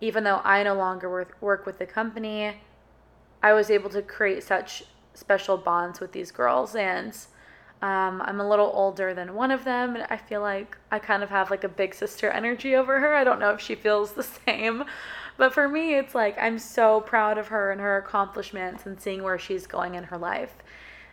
even 0.00 0.24
though 0.24 0.40
I 0.44 0.62
no 0.62 0.74
longer 0.74 1.10
work, 1.10 1.36
work 1.40 1.64
with 1.64 1.78
the 1.78 1.86
company, 1.86 2.60
I 3.42 3.52
was 3.52 3.70
able 3.70 3.90
to 3.90 4.02
create 4.02 4.42
such 4.42 4.84
special 5.14 5.56
bonds 5.56 6.00
with 6.00 6.12
these 6.12 6.30
girls. 6.30 6.74
And 6.74 7.16
um, 7.82 8.22
I'm 8.22 8.40
a 8.40 8.48
little 8.48 8.70
older 8.74 9.14
than 9.14 9.34
one 9.34 9.50
of 9.50 9.64
them, 9.64 9.96
and 9.96 10.06
I 10.10 10.16
feel 10.16 10.40
like 10.40 10.76
I 10.90 10.98
kind 10.98 11.22
of 11.22 11.30
have 11.30 11.50
like 11.50 11.64
a 11.64 11.68
big 11.68 11.94
sister 11.94 12.30
energy 12.30 12.74
over 12.74 13.00
her. 13.00 13.14
I 13.14 13.24
don't 13.24 13.38
know 13.38 13.50
if 13.50 13.60
she 13.60 13.74
feels 13.74 14.12
the 14.12 14.22
same, 14.22 14.84
but 15.36 15.52
for 15.52 15.68
me, 15.68 15.94
it's 15.94 16.14
like 16.14 16.36
I'm 16.38 16.58
so 16.58 17.00
proud 17.00 17.38
of 17.38 17.48
her 17.48 17.72
and 17.72 17.80
her 17.80 17.98
accomplishments 17.98 18.86
and 18.86 19.00
seeing 19.00 19.22
where 19.22 19.38
she's 19.38 19.66
going 19.66 19.94
in 19.94 20.04
her 20.04 20.18
life. 20.18 20.54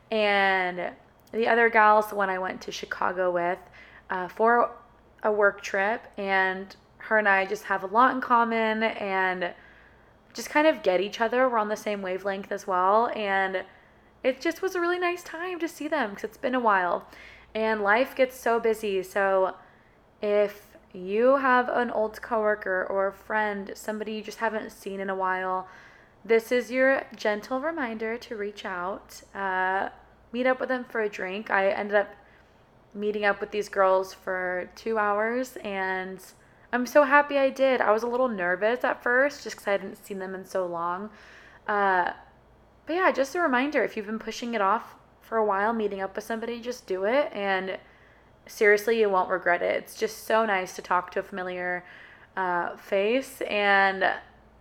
And 0.10 0.92
the 1.32 1.48
other 1.48 1.70
gals, 1.70 2.10
the 2.10 2.16
one 2.16 2.30
I 2.30 2.40
went 2.40 2.62
to 2.62 2.72
Chicago 2.72 3.32
with 3.32 3.60
uh, 4.14 4.28
for 4.28 4.70
a 5.24 5.32
work 5.32 5.62
trip, 5.62 6.06
and 6.18 6.76
her 6.98 7.18
and 7.18 7.28
I 7.28 7.46
just 7.46 7.64
have 7.66 7.84
a 7.84 7.88
lot 7.88 8.14
in 8.14 8.22
common 8.22 8.84
and 8.84 9.54
just 10.34 10.50
kind 10.50 10.68
of 10.68 10.84
get 10.84 11.02
each 11.02 11.20
other. 11.20 11.50
We're 11.50 11.58
on 11.58 11.70
the 11.70 11.76
same 11.76 12.02
wavelength 12.02 12.52
as 12.52 12.68
well. 12.68 13.12
And 13.16 13.64
it 14.24 14.40
just 14.40 14.62
was 14.62 14.76
a 14.76 14.80
really 14.80 15.00
nice 15.00 15.24
time 15.24 15.60
to 15.60 15.68
see 15.68 15.88
them 15.88 16.12
because 16.12 16.26
it's 16.26 16.38
been 16.38 16.56
a 16.56 16.60
while. 16.60 17.08
And 17.56 17.82
life 17.82 18.16
gets 18.16 18.40
so 18.40 18.60
busy. 18.60 19.04
So 19.04 19.56
if 20.22 20.68
you 20.94 21.38
have 21.38 21.68
an 21.70 21.90
old 21.90 22.22
coworker 22.22 22.86
or 22.90 23.08
a 23.08 23.14
friend, 23.14 23.72
somebody 23.76 24.14
you 24.14 24.22
just 24.22 24.38
haven't 24.38 24.72
seen 24.72 25.00
in 25.00 25.10
a 25.10 25.16
while, 25.16 25.68
this 26.24 26.52
is 26.52 26.72
your 26.72 27.04
gentle 27.16 27.60
reminder 27.60 28.18
to 28.18 28.36
reach 28.36 28.64
out, 28.64 29.22
uh, 29.36 29.90
meet 30.32 30.46
up 30.46 30.60
with 30.60 30.70
them 30.70 30.86
for 30.86 31.02
a 31.02 31.10
drink. 31.10 31.52
I 31.52 31.70
ended 31.70 31.96
up 31.96 32.16
meeting 32.94 33.26
up 33.26 33.42
with 33.42 33.52
these 33.52 33.70
girls 33.70 34.14
for 34.14 34.70
two 34.76 34.98
hours 34.98 35.58
and 35.64 36.20
I'm 36.72 36.88
so 36.88 37.04
happy 37.04 37.38
I 37.38 37.52
did. 37.52 37.82
I 37.82 37.92
was 37.92 38.02
a 38.02 38.08
little 38.08 38.28
nervous 38.28 38.84
at 38.84 39.04
first 39.04 39.44
just 39.44 39.56
because 39.56 39.68
I 39.68 39.72
hadn't 39.74 40.04
seen 40.04 40.18
them 40.18 40.34
in 40.34 40.44
so 40.44 40.66
long. 40.66 41.12
Uh, 41.68 42.14
but 42.86 42.94
yeah, 42.94 43.12
just 43.12 43.36
a 43.36 43.40
reminder 43.40 43.84
if 43.84 43.96
you've 43.96 44.08
been 44.08 44.18
pushing 44.18 44.56
it 44.56 44.62
off 44.62 44.96
for 45.22 45.38
a 45.38 45.46
while, 45.46 45.72
meeting 45.72 46.02
up 46.02 46.16
with 46.16 46.26
somebody, 46.26 46.60
just 46.60 46.88
do 46.88 47.06
it. 47.06 47.32
And 47.32 47.78
seriously, 48.48 49.00
you 49.00 49.10
won't 49.10 49.30
regret 49.30 49.62
it. 49.62 49.84
It's 49.84 49.96
just 49.96 50.26
so 50.26 50.46
nice 50.46 50.76
to 50.76 50.82
talk 50.82 51.12
to 51.12 51.20
a 51.20 51.24
familiar 51.24 51.86
uh, 52.36 52.76
face 52.76 53.42
and, 53.42 54.06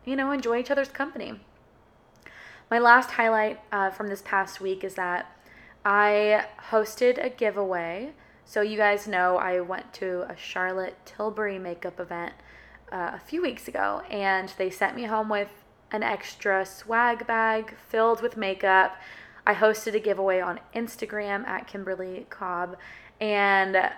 you 0.05 0.15
know, 0.15 0.31
enjoy 0.31 0.59
each 0.59 0.71
other's 0.71 0.89
company. 0.89 1.41
My 2.71 2.79
last 2.79 3.13
highlight 3.13 3.61
uh, 3.73 3.91
from 3.91 4.09
this 4.09 4.23
past 4.23 4.61
week 4.61 4.85
is 4.85 4.95
that 4.95 5.35
I 5.85 6.45
hosted 6.71 7.23
a 7.25 7.29
giveaway. 7.29 8.13
So, 8.53 8.61
you 8.61 8.77
guys 8.77 9.09
know 9.09 9.39
I 9.39 9.61
went 9.61 9.95
to 9.95 10.31
a 10.31 10.37
Charlotte 10.37 10.95
Tilbury 11.07 11.59
makeup 11.59 11.99
event 11.99 12.35
uh, 12.93 13.13
a 13.15 13.19
few 13.19 13.41
weeks 13.41 13.67
ago, 13.67 14.03
and 14.11 14.53
they 14.59 14.69
sent 14.69 14.95
me 14.95 15.05
home 15.05 15.31
with 15.31 15.49
an 15.91 16.03
extra 16.03 16.67
swag 16.67 17.27
bag 17.27 17.75
filled 17.89 18.21
with 18.21 18.37
makeup. 18.37 18.95
I 19.47 19.55
hosted 19.55 19.95
a 19.95 20.01
giveaway 20.01 20.43
on 20.43 20.61
Instagram 20.77 21.47
at 21.47 21.67
Kimberly 21.67 22.27
Cobb, 22.29 22.77
and 23.23 23.91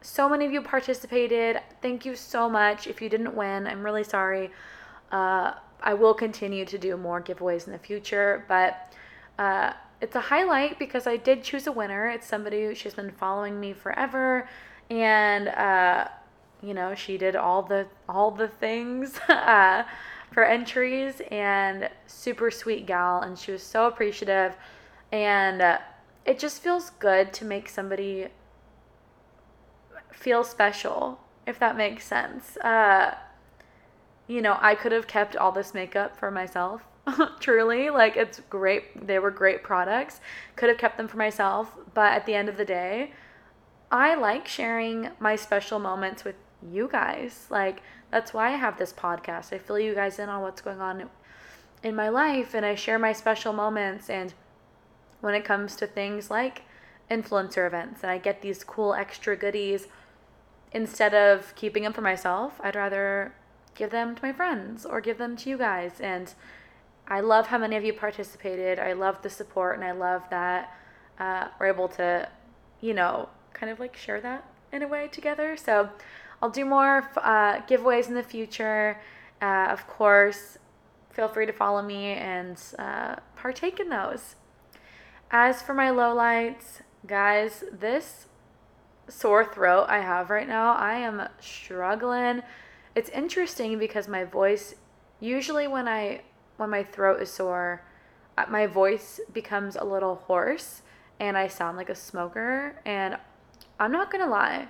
so 0.00 0.30
many 0.30 0.46
of 0.46 0.52
you 0.52 0.62
participated. 0.62 1.60
Thank 1.82 2.06
you 2.06 2.16
so 2.16 2.48
much. 2.48 2.86
If 2.86 3.02
you 3.02 3.10
didn't 3.10 3.34
win, 3.34 3.66
I'm 3.66 3.82
really 3.82 4.02
sorry. 4.02 4.50
Uh, 5.12 5.52
I 5.82 5.92
will 5.92 6.14
continue 6.14 6.64
to 6.64 6.78
do 6.78 6.96
more 6.96 7.20
giveaways 7.20 7.66
in 7.66 7.74
the 7.74 7.78
future, 7.78 8.46
but 8.48 8.94
uh, 9.38 9.74
it's 10.00 10.14
a 10.14 10.20
highlight 10.20 10.78
because 10.78 11.06
I 11.06 11.16
did 11.16 11.42
choose 11.42 11.66
a 11.66 11.72
winner. 11.72 12.08
It's 12.08 12.26
somebody 12.26 12.64
who 12.64 12.74
she's 12.74 12.94
been 12.94 13.10
following 13.10 13.58
me 13.58 13.72
forever, 13.72 14.48
and 14.90 15.48
uh, 15.48 16.08
you 16.62 16.74
know 16.74 16.94
she 16.94 17.18
did 17.18 17.36
all 17.36 17.62
the 17.62 17.86
all 18.08 18.30
the 18.30 18.48
things 18.48 19.18
uh, 19.28 19.84
for 20.32 20.44
entries, 20.44 21.20
and 21.30 21.88
super 22.06 22.50
sweet 22.50 22.86
gal, 22.86 23.22
and 23.22 23.38
she 23.38 23.52
was 23.52 23.62
so 23.62 23.86
appreciative, 23.86 24.54
and 25.10 25.60
uh, 25.60 25.78
it 26.24 26.38
just 26.38 26.62
feels 26.62 26.90
good 26.90 27.32
to 27.32 27.44
make 27.44 27.68
somebody 27.68 28.28
feel 30.12 30.44
special, 30.44 31.20
if 31.46 31.58
that 31.58 31.76
makes 31.76 32.04
sense. 32.04 32.56
Uh, 32.58 33.14
you 34.26 34.42
know, 34.42 34.58
I 34.60 34.74
could 34.74 34.92
have 34.92 35.06
kept 35.06 35.36
all 35.36 35.52
this 35.52 35.72
makeup 35.72 36.16
for 36.16 36.30
myself 36.30 36.82
truly 37.40 37.90
like 37.90 38.16
it's 38.16 38.40
great 38.50 39.06
they 39.06 39.18
were 39.18 39.30
great 39.30 39.62
products. 39.62 40.20
Could 40.56 40.68
have 40.68 40.78
kept 40.78 40.96
them 40.96 41.08
for 41.08 41.16
myself 41.16 41.74
but 41.94 42.12
at 42.12 42.26
the 42.26 42.34
end 42.34 42.48
of 42.48 42.56
the 42.56 42.64
day 42.64 43.12
i 43.90 44.14
like 44.14 44.46
sharing 44.46 45.10
my 45.18 45.36
special 45.36 45.78
moments 45.78 46.24
with 46.24 46.36
you 46.62 46.88
guys. 46.90 47.46
Like 47.50 47.82
that's 48.10 48.32
why 48.32 48.48
i 48.48 48.56
have 48.56 48.78
this 48.78 48.92
podcast. 48.92 49.52
I 49.52 49.58
fill 49.58 49.78
you 49.78 49.94
guys 49.94 50.18
in 50.18 50.28
on 50.28 50.42
what's 50.42 50.60
going 50.60 50.80
on 50.80 51.08
in 51.82 51.94
my 51.94 52.08
life 52.08 52.54
and 52.54 52.64
i 52.66 52.74
share 52.74 52.98
my 52.98 53.12
special 53.12 53.52
moments. 53.52 54.10
And 54.10 54.34
when 55.20 55.34
it 55.34 55.44
comes 55.44 55.76
to 55.76 55.86
things 55.86 56.30
like 56.30 56.62
influencer 57.10 57.66
events 57.66 58.02
and 58.02 58.10
i 58.10 58.18
get 58.18 58.42
these 58.42 58.62
cool 58.62 58.92
extra 58.92 59.34
goodies 59.34 59.88
instead 60.72 61.14
of 61.14 61.54
keeping 61.56 61.82
them 61.84 61.92
for 61.94 62.02
myself 62.02 62.60
i'd 62.62 62.76
rather 62.76 63.32
give 63.78 63.90
them 63.90 64.14
to 64.16 64.22
my 64.22 64.32
friends 64.32 64.84
or 64.84 65.00
give 65.00 65.16
them 65.16 65.36
to 65.36 65.48
you 65.48 65.56
guys. 65.56 66.00
And 66.00 66.34
I 67.08 67.20
love 67.20 67.46
how 67.46 67.58
many 67.58 67.74
of 67.76 67.84
you 67.84 67.94
participated. 67.94 68.78
I 68.78 68.92
love 68.92 69.22
the 69.22 69.30
support, 69.30 69.76
and 69.76 69.84
I 69.84 69.92
love 69.92 70.22
that 70.30 70.76
uh, 71.18 71.48
we're 71.58 71.66
able 71.66 71.88
to, 71.88 72.28
you 72.82 72.92
know, 72.92 73.30
kind 73.54 73.72
of 73.72 73.80
like 73.80 73.96
share 73.96 74.20
that 74.20 74.44
in 74.72 74.82
a 74.82 74.88
way 74.88 75.08
together. 75.08 75.56
So 75.56 75.88
I'll 76.42 76.50
do 76.50 76.66
more 76.66 77.10
uh, 77.16 77.60
giveaways 77.62 78.08
in 78.08 78.14
the 78.14 78.22
future. 78.22 79.00
Uh, 79.40 79.68
of 79.70 79.86
course, 79.86 80.58
feel 81.10 81.28
free 81.28 81.46
to 81.46 81.52
follow 81.52 81.82
me 81.82 82.12
and 82.12 82.60
uh, 82.78 83.16
partake 83.36 83.80
in 83.80 83.88
those. 83.88 84.36
As 85.30 85.62
for 85.62 85.74
my 85.74 85.88
lowlights, 85.88 86.82
guys, 87.06 87.64
this 87.72 88.26
sore 89.08 89.44
throat 89.44 89.86
I 89.88 90.00
have 90.00 90.28
right 90.28 90.46
now, 90.46 90.74
I 90.74 90.94
am 90.94 91.28
struggling. 91.40 92.42
It's 92.94 93.08
interesting 93.10 93.78
because 93.78 94.08
my 94.08 94.24
voice, 94.24 94.74
usually 95.20 95.66
when 95.66 95.88
I 95.88 96.22
when 96.58 96.70
my 96.70 96.82
throat 96.82 97.22
is 97.22 97.32
sore, 97.32 97.82
uh, 98.36 98.44
my 98.50 98.66
voice 98.66 99.20
becomes 99.32 99.76
a 99.76 99.84
little 99.84 100.16
hoarse 100.26 100.82
and 101.18 101.38
I 101.38 101.48
sound 101.48 101.76
like 101.76 101.88
a 101.88 101.94
smoker. 101.94 102.76
And 102.84 103.16
I'm 103.80 103.90
not 103.90 104.10
gonna 104.10 104.28
lie, 104.28 104.68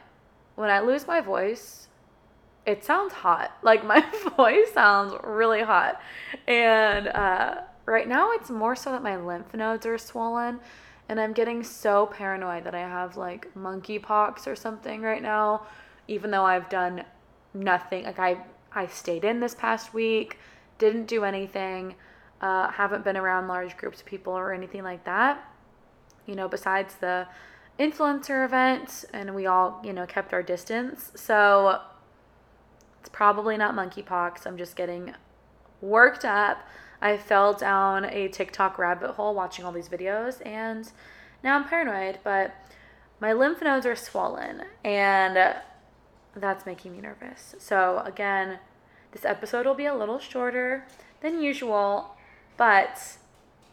when 0.55 0.71
I 0.71 0.81
lose 0.81 1.07
my 1.07 1.21
voice, 1.21 1.89
it 2.65 2.85
sounds 2.85 3.13
hot. 3.13 3.53
Like 3.63 3.85
my 3.85 4.05
voice 4.37 4.73
sounds 4.73 5.15
really 5.25 5.63
hot. 5.63 6.01
And 6.47 7.09
uh, 7.09 7.63
right 7.87 8.09
now, 8.09 8.33
it's 8.33 8.51
more 8.51 8.77
so 8.77 8.93
that 8.93 9.03
my 9.03 9.17
lymph 9.17 9.53
nodes 9.55 9.87
are 9.87 9.99
swollen. 9.99 10.61
And 11.09 11.19
I'm 11.19 11.33
getting 11.33 11.65
so 11.65 12.07
paranoid 12.07 12.65
that 12.65 12.75
I 12.75 12.81
have 12.81 13.17
like 13.17 13.53
monkeypox 13.55 14.47
or 14.47 14.55
something 14.55 15.01
right 15.01 15.23
now, 15.23 15.67
even 16.07 16.31
though 16.31 16.45
I've 16.45 16.69
done 16.69 17.05
nothing. 17.55 18.05
Like 18.05 18.19
I, 18.19 18.45
I 18.73 18.87
stayed 18.87 19.25
in 19.25 19.41
this 19.41 19.55
past 19.55 19.95
week 19.95 20.39
didn't 20.79 21.07
do 21.07 21.25
anything, 21.25 21.95
uh, 22.41 22.71
haven't 22.71 23.05
been 23.05 23.17
around 23.17 23.49
large 23.49 23.77
groups 23.77 24.01
of 24.01 24.07
people 24.07 24.33
or 24.33 24.53
anything 24.53 24.83
like 24.83 25.05
that. 25.05 25.45
You 26.27 26.35
know, 26.35 26.49
besides 26.49 26.95
the 26.97 27.27
influencer 27.79 28.45
event, 28.45 29.05
and 29.13 29.35
we 29.35 29.47
all, 29.47 29.81
you 29.85 29.93
know, 29.93 30.07
kept 30.07 30.33
our 30.33 30.43
distance. 30.43 31.13
So 31.15 31.81
it's 33.01 33.09
probably 33.09 33.57
not 33.57 33.75
monkeypox. 33.75 34.47
I'm 34.47 34.59
just 34.59 34.77
getting 34.77 35.15
worked 35.81 36.25
up. 36.25 36.67
I 37.01 37.17
fell 37.17 37.55
down 37.55 38.05
a 38.07 38.29
TikTok 38.29 38.79
rabbit 38.79 39.13
hole 39.13 39.35
watching 39.35 39.65
all 39.65 39.73
these 39.73 39.89
videos, 39.89 40.45
and 40.45 40.91
now 41.45 41.57
I'm 41.57 41.65
paranoid, 41.65 42.19
but 42.25 42.55
my 43.21 43.33
lymph 43.33 43.63
nodes 43.63 43.87
are 43.87 43.95
swollen, 43.95 44.65
and 44.85 45.55
that's 46.35 46.67
making 46.67 46.93
me 46.93 47.01
nervous. 47.01 47.55
So, 47.59 48.03
again, 48.05 48.59
this 49.13 49.25
episode 49.25 49.67
will 49.67 49.75
be 49.75 49.87
a 49.87 49.95
little 49.95 50.19
shorter 50.19 50.87
than 51.21 51.43
usual, 51.43 52.17
but 52.57 53.17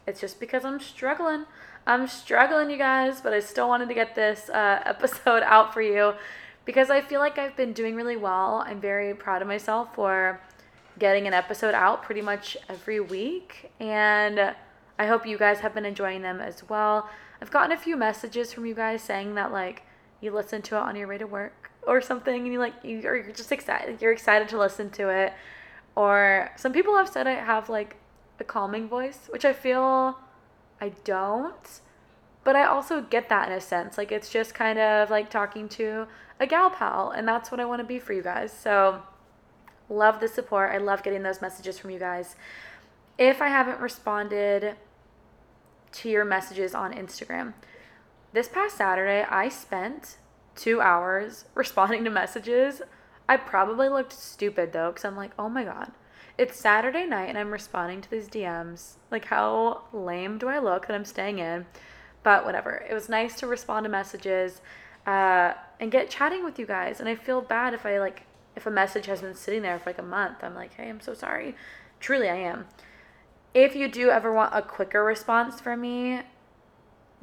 it's 0.06 0.20
just 0.20 0.40
because 0.40 0.64
I'm 0.64 0.80
struggling. 0.80 1.44
I'm 1.86 2.08
struggling, 2.08 2.70
you 2.70 2.78
guys, 2.78 3.20
but 3.20 3.32
I 3.32 3.40
still 3.40 3.68
wanted 3.68 3.88
to 3.88 3.94
get 3.94 4.14
this 4.14 4.48
uh, 4.48 4.82
episode 4.86 5.42
out 5.44 5.72
for 5.72 5.82
you 5.82 6.14
because 6.64 6.90
I 6.90 7.00
feel 7.00 7.20
like 7.20 7.38
I've 7.38 7.56
been 7.56 7.72
doing 7.72 7.94
really 7.94 8.16
well. 8.16 8.64
I'm 8.66 8.80
very 8.80 9.14
proud 9.14 9.42
of 9.42 9.48
myself 9.48 9.94
for 9.94 10.40
getting 10.98 11.26
an 11.26 11.34
episode 11.34 11.74
out 11.74 12.02
pretty 12.02 12.22
much 12.22 12.56
every 12.68 13.00
week. 13.00 13.70
And 13.78 14.54
I 14.98 15.06
hope 15.06 15.26
you 15.26 15.38
guys 15.38 15.60
have 15.60 15.74
been 15.74 15.84
enjoying 15.84 16.22
them 16.22 16.40
as 16.40 16.68
well. 16.68 17.08
I've 17.40 17.50
gotten 17.50 17.72
a 17.72 17.76
few 17.76 17.96
messages 17.96 18.52
from 18.52 18.66
you 18.66 18.74
guys 18.74 19.02
saying 19.02 19.34
that 19.34 19.52
like 19.52 19.82
you 20.20 20.32
listen 20.32 20.62
to 20.62 20.76
it 20.76 20.80
on 20.80 20.96
your 20.96 21.06
way 21.06 21.18
to 21.18 21.26
work 21.26 21.65
or 21.86 22.00
something 22.00 22.44
and 22.44 22.52
you 22.52 22.58
like 22.58 22.74
you 22.82 23.06
are 23.06 23.22
just 23.32 23.52
excited 23.52 24.02
you're 24.02 24.12
excited 24.12 24.48
to 24.48 24.58
listen 24.58 24.90
to 24.90 25.08
it. 25.08 25.32
Or 25.94 26.50
some 26.56 26.72
people 26.72 26.96
have 26.96 27.08
said 27.08 27.26
I 27.26 27.34
have 27.34 27.68
like 27.68 27.96
a 28.38 28.44
calming 28.44 28.88
voice, 28.88 29.28
which 29.30 29.44
I 29.44 29.52
feel 29.52 30.18
I 30.80 30.90
don't. 31.04 31.80
But 32.44 32.54
I 32.54 32.64
also 32.64 33.00
get 33.00 33.28
that 33.30 33.50
in 33.50 33.56
a 33.56 33.60
sense. 33.60 33.98
Like 33.98 34.12
it's 34.12 34.30
just 34.30 34.54
kind 34.54 34.78
of 34.78 35.10
like 35.10 35.30
talking 35.30 35.68
to 35.70 36.06
a 36.38 36.46
gal 36.46 36.70
pal, 36.70 37.10
and 37.10 37.26
that's 37.26 37.50
what 37.50 37.60
I 37.60 37.64
want 37.64 37.80
to 37.80 37.86
be 37.86 37.98
for 37.98 38.12
you 38.12 38.22
guys. 38.22 38.52
So 38.52 39.02
love 39.88 40.20
the 40.20 40.28
support. 40.28 40.70
I 40.72 40.78
love 40.78 41.02
getting 41.02 41.22
those 41.22 41.40
messages 41.40 41.78
from 41.78 41.90
you 41.90 41.98
guys. 41.98 42.36
If 43.18 43.40
I 43.40 43.48
haven't 43.48 43.80
responded 43.80 44.76
to 45.92 46.08
your 46.10 46.24
messages 46.24 46.74
on 46.74 46.92
Instagram, 46.92 47.54
this 48.32 48.48
past 48.48 48.76
Saturday 48.76 49.24
I 49.28 49.48
spent 49.48 50.18
two 50.56 50.80
hours 50.80 51.44
responding 51.54 52.04
to 52.04 52.10
messages. 52.10 52.82
I 53.28 53.36
probably 53.36 53.88
looked 53.88 54.12
stupid 54.12 54.72
though, 54.72 54.90
because 54.90 55.04
I'm 55.04 55.16
like, 55.16 55.32
oh 55.38 55.48
my 55.48 55.64
god 55.64 55.92
it's 56.38 56.58
Saturday 56.58 57.06
night 57.06 57.28
and 57.28 57.38
I'm 57.38 57.50
responding 57.50 58.00
to 58.02 58.10
these 58.10 58.28
DMs. 58.28 58.94
Like, 59.10 59.26
how 59.26 59.82
lame 59.92 60.38
do 60.38 60.48
I 60.48 60.58
look 60.58 60.86
that 60.86 60.94
I'm 60.94 61.04
staying 61.04 61.38
in? 61.38 61.66
But 62.22 62.44
whatever. 62.44 62.84
It 62.88 62.92
was 62.92 63.08
nice 63.08 63.36
to 63.36 63.46
respond 63.46 63.84
to 63.84 63.90
messages 63.90 64.60
uh, 65.06 65.54
and 65.80 65.90
get 65.90 66.10
chatting 66.10 66.44
with 66.44 66.58
you 66.58 66.66
guys. 66.66 67.00
And 67.00 67.08
I 67.08 67.14
feel 67.14 67.40
bad 67.40 67.72
if 67.72 67.86
I 67.86 67.98
like 67.98 68.24
if 68.54 68.66
a 68.66 68.70
message 68.70 69.06
has 69.06 69.20
been 69.20 69.34
sitting 69.34 69.62
there 69.62 69.78
for 69.78 69.90
like 69.90 69.98
a 69.98 70.02
month. 70.02 70.42
I'm 70.42 70.54
like, 70.54 70.74
hey, 70.74 70.88
I'm 70.88 71.00
so 71.00 71.14
sorry. 71.14 71.54
Truly, 72.00 72.28
I 72.28 72.36
am. 72.36 72.66
If 73.54 73.74
you 73.74 73.88
do 73.88 74.10
ever 74.10 74.32
want 74.32 74.54
a 74.54 74.60
quicker 74.60 75.04
response 75.04 75.60
from 75.60 75.80
me, 75.80 76.22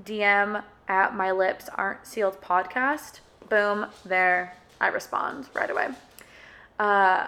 DM 0.04 0.64
at 0.88 1.16
my 1.16 1.32
lips 1.32 1.70
aren't 1.76 2.06
sealed 2.06 2.42
podcast. 2.42 3.20
Boom, 3.50 3.88
there. 4.06 4.58
I 4.82 4.88
respond 4.88 5.48
right 5.54 5.70
away. 5.70 5.90
Uh, 6.80 7.28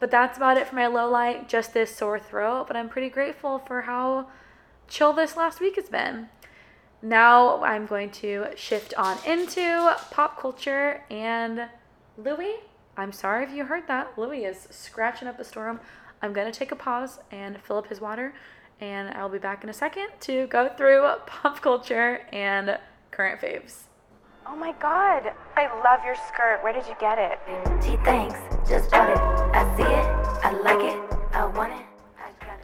but 0.00 0.10
that's 0.10 0.36
about 0.36 0.56
it 0.56 0.66
for 0.66 0.74
my 0.74 0.88
low 0.88 1.08
light, 1.08 1.48
just 1.48 1.74
this 1.74 1.94
sore 1.94 2.18
throat. 2.18 2.66
But 2.66 2.76
I'm 2.76 2.88
pretty 2.88 3.08
grateful 3.08 3.58
for 3.60 3.82
how 3.82 4.26
chill 4.88 5.12
this 5.12 5.36
last 5.36 5.60
week 5.60 5.76
has 5.76 5.88
been. 5.88 6.28
Now 7.00 7.62
I'm 7.62 7.86
going 7.86 8.10
to 8.10 8.46
shift 8.56 8.94
on 8.94 9.18
into 9.26 9.96
pop 10.10 10.40
culture 10.40 11.02
and 11.10 11.68
Louis. 12.16 12.56
I'm 12.96 13.12
sorry 13.12 13.44
if 13.44 13.52
you 13.52 13.64
heard 13.64 13.88
that. 13.88 14.16
Louis 14.18 14.44
is 14.44 14.68
scratching 14.70 15.26
up 15.26 15.38
a 15.38 15.44
storm. 15.44 15.80
I'm 16.20 16.32
going 16.32 16.50
to 16.50 16.56
take 16.56 16.70
a 16.70 16.76
pause 16.76 17.18
and 17.30 17.60
fill 17.60 17.78
up 17.78 17.88
his 17.88 18.00
water, 18.00 18.34
and 18.80 19.10
I'll 19.10 19.28
be 19.28 19.38
back 19.38 19.62
in 19.64 19.70
a 19.70 19.72
second 19.72 20.08
to 20.20 20.46
go 20.48 20.68
through 20.76 21.08
pop 21.26 21.60
culture 21.60 22.20
and 22.32 22.78
current 23.10 23.40
faves. 23.40 23.84
Oh 24.46 24.56
my 24.56 24.72
god, 24.80 25.32
I 25.56 25.66
love 25.84 26.04
your 26.04 26.16
skirt. 26.28 26.60
Where 26.62 26.72
did 26.72 26.86
you 26.86 26.94
get 26.98 27.18
it? 27.18 27.38
Gee, 27.82 27.96
thanks. 28.04 28.38
Just 28.68 28.90
bought 28.90 29.10
it. 29.10 29.16
I 29.16 29.76
see 29.76 29.82
it. 29.82 30.04
I 30.44 30.52
like 30.62 30.80
it. 30.80 31.16
I 31.32 31.46
want 31.46 31.72
it. 31.72 31.86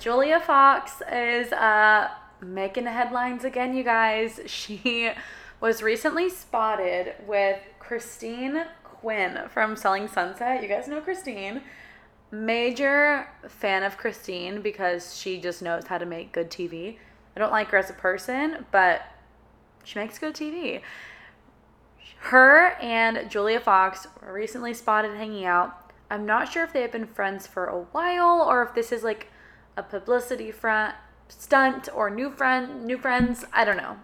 Julia 0.00 0.40
Fox 0.40 1.02
is 1.12 1.52
uh, 1.52 2.08
making 2.40 2.86
headlines 2.86 3.44
again, 3.44 3.74
you 3.76 3.84
guys. 3.84 4.40
She 4.46 5.10
was 5.60 5.82
recently 5.82 6.28
spotted 6.30 7.14
with 7.26 7.58
Christine 7.80 8.64
Quinn 8.84 9.40
from 9.48 9.76
Selling 9.76 10.06
Sunset. 10.08 10.62
You 10.62 10.68
guys 10.68 10.86
know 10.88 11.00
Christine. 11.00 11.62
Major 12.30 13.28
fan 13.49 13.82
of 13.82 13.97
Christine 13.97 14.60
because 14.60 15.17
she 15.17 15.41
just 15.41 15.62
knows 15.62 15.86
how 15.86 15.99
to 15.99 16.06
make 16.06 16.32
good 16.32 16.50
TV. 16.50 16.99
I 17.34 17.41
don't 17.41 17.52
like 17.52 17.69
her 17.69 17.78
as 17.78 17.88
a 17.88 17.95
person, 17.95 18.67
but 18.71 19.02
she 19.84 19.99
makes 19.99 20.19
good 20.19 20.34
TV. 20.34 20.82
Her 22.19 22.73
and 22.80 23.30
Julia 23.30 23.60
Fox 23.60 24.06
were 24.21 24.32
recently 24.32 24.75
spotted 24.75 25.17
hanging 25.17 25.45
out. 25.45 25.93
I'm 26.10 26.26
not 26.26 26.50
sure 26.52 26.64
if 26.64 26.73
they 26.73 26.82
have 26.82 26.93
been 26.93 27.06
friends 27.06 27.47
for 27.47 27.67
a 27.67 27.80
while 27.80 28.43
or 28.43 28.62
if 28.62 28.75
this 28.75 28.93
is 28.93 29.02
like 29.02 29.28
a 29.76 29.82
publicity 29.82 30.50
front 30.50 30.95
stunt 31.28 31.88
or 31.95 32.10
new 32.10 32.30
friend 32.30 32.84
new 32.84 32.99
friends. 32.99 33.45
I 33.52 33.64
don't 33.64 33.76
know. 33.76 33.99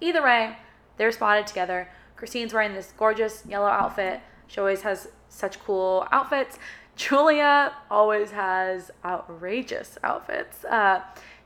Either 0.00 0.22
way, 0.22 0.56
they're 0.96 1.12
spotted 1.12 1.46
together. 1.46 1.88
Christine's 2.16 2.52
wearing 2.52 2.74
this 2.74 2.92
gorgeous 2.96 3.44
yellow 3.48 3.68
outfit. 3.68 4.20
She 4.46 4.60
always 4.60 4.82
has 4.82 5.08
such 5.28 5.60
cool 5.60 6.06
outfits. 6.10 6.58
Julia 6.96 7.72
always 7.90 8.30
has 8.32 8.90
outrageous 9.04 9.98
outfits. 10.04 10.64
Uh, 10.64 11.02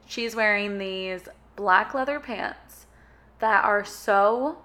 she's 0.07 0.35
wearing 0.35 0.79
these 0.79 1.29
black 1.55 1.95
leather 1.95 2.21
pants 2.21 2.87
that 3.39 3.65
are 3.65 3.85
so 3.85 4.59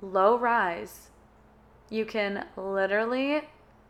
low 0.00 0.36
rise, 0.36 1.10
you 1.90 2.04
can 2.04 2.46
literally 2.56 3.42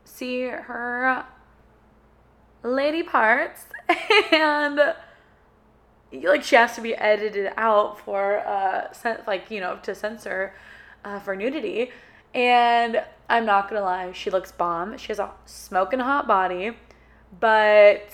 see 0.04 0.42
her 0.42 1.24
lady 2.62 3.02
parts 3.02 3.66
and 4.32 4.94
like 6.22 6.42
she 6.42 6.56
has 6.56 6.74
to 6.74 6.80
be 6.80 6.94
edited 6.94 7.52
out 7.56 7.98
for 7.98 8.38
uh 8.38 8.88
like 9.26 9.50
you 9.50 9.60
know 9.60 9.78
to 9.82 9.94
censor 9.94 10.54
uh, 11.04 11.18
for 11.18 11.36
nudity 11.36 11.90
and 12.34 13.02
i'm 13.28 13.46
not 13.46 13.68
gonna 13.68 13.80
lie 13.80 14.12
she 14.12 14.30
looks 14.30 14.52
bomb 14.52 14.96
she 14.98 15.08
has 15.08 15.18
a 15.18 15.30
smoking 15.46 16.00
hot 16.00 16.26
body 16.26 16.72
but 17.40 18.12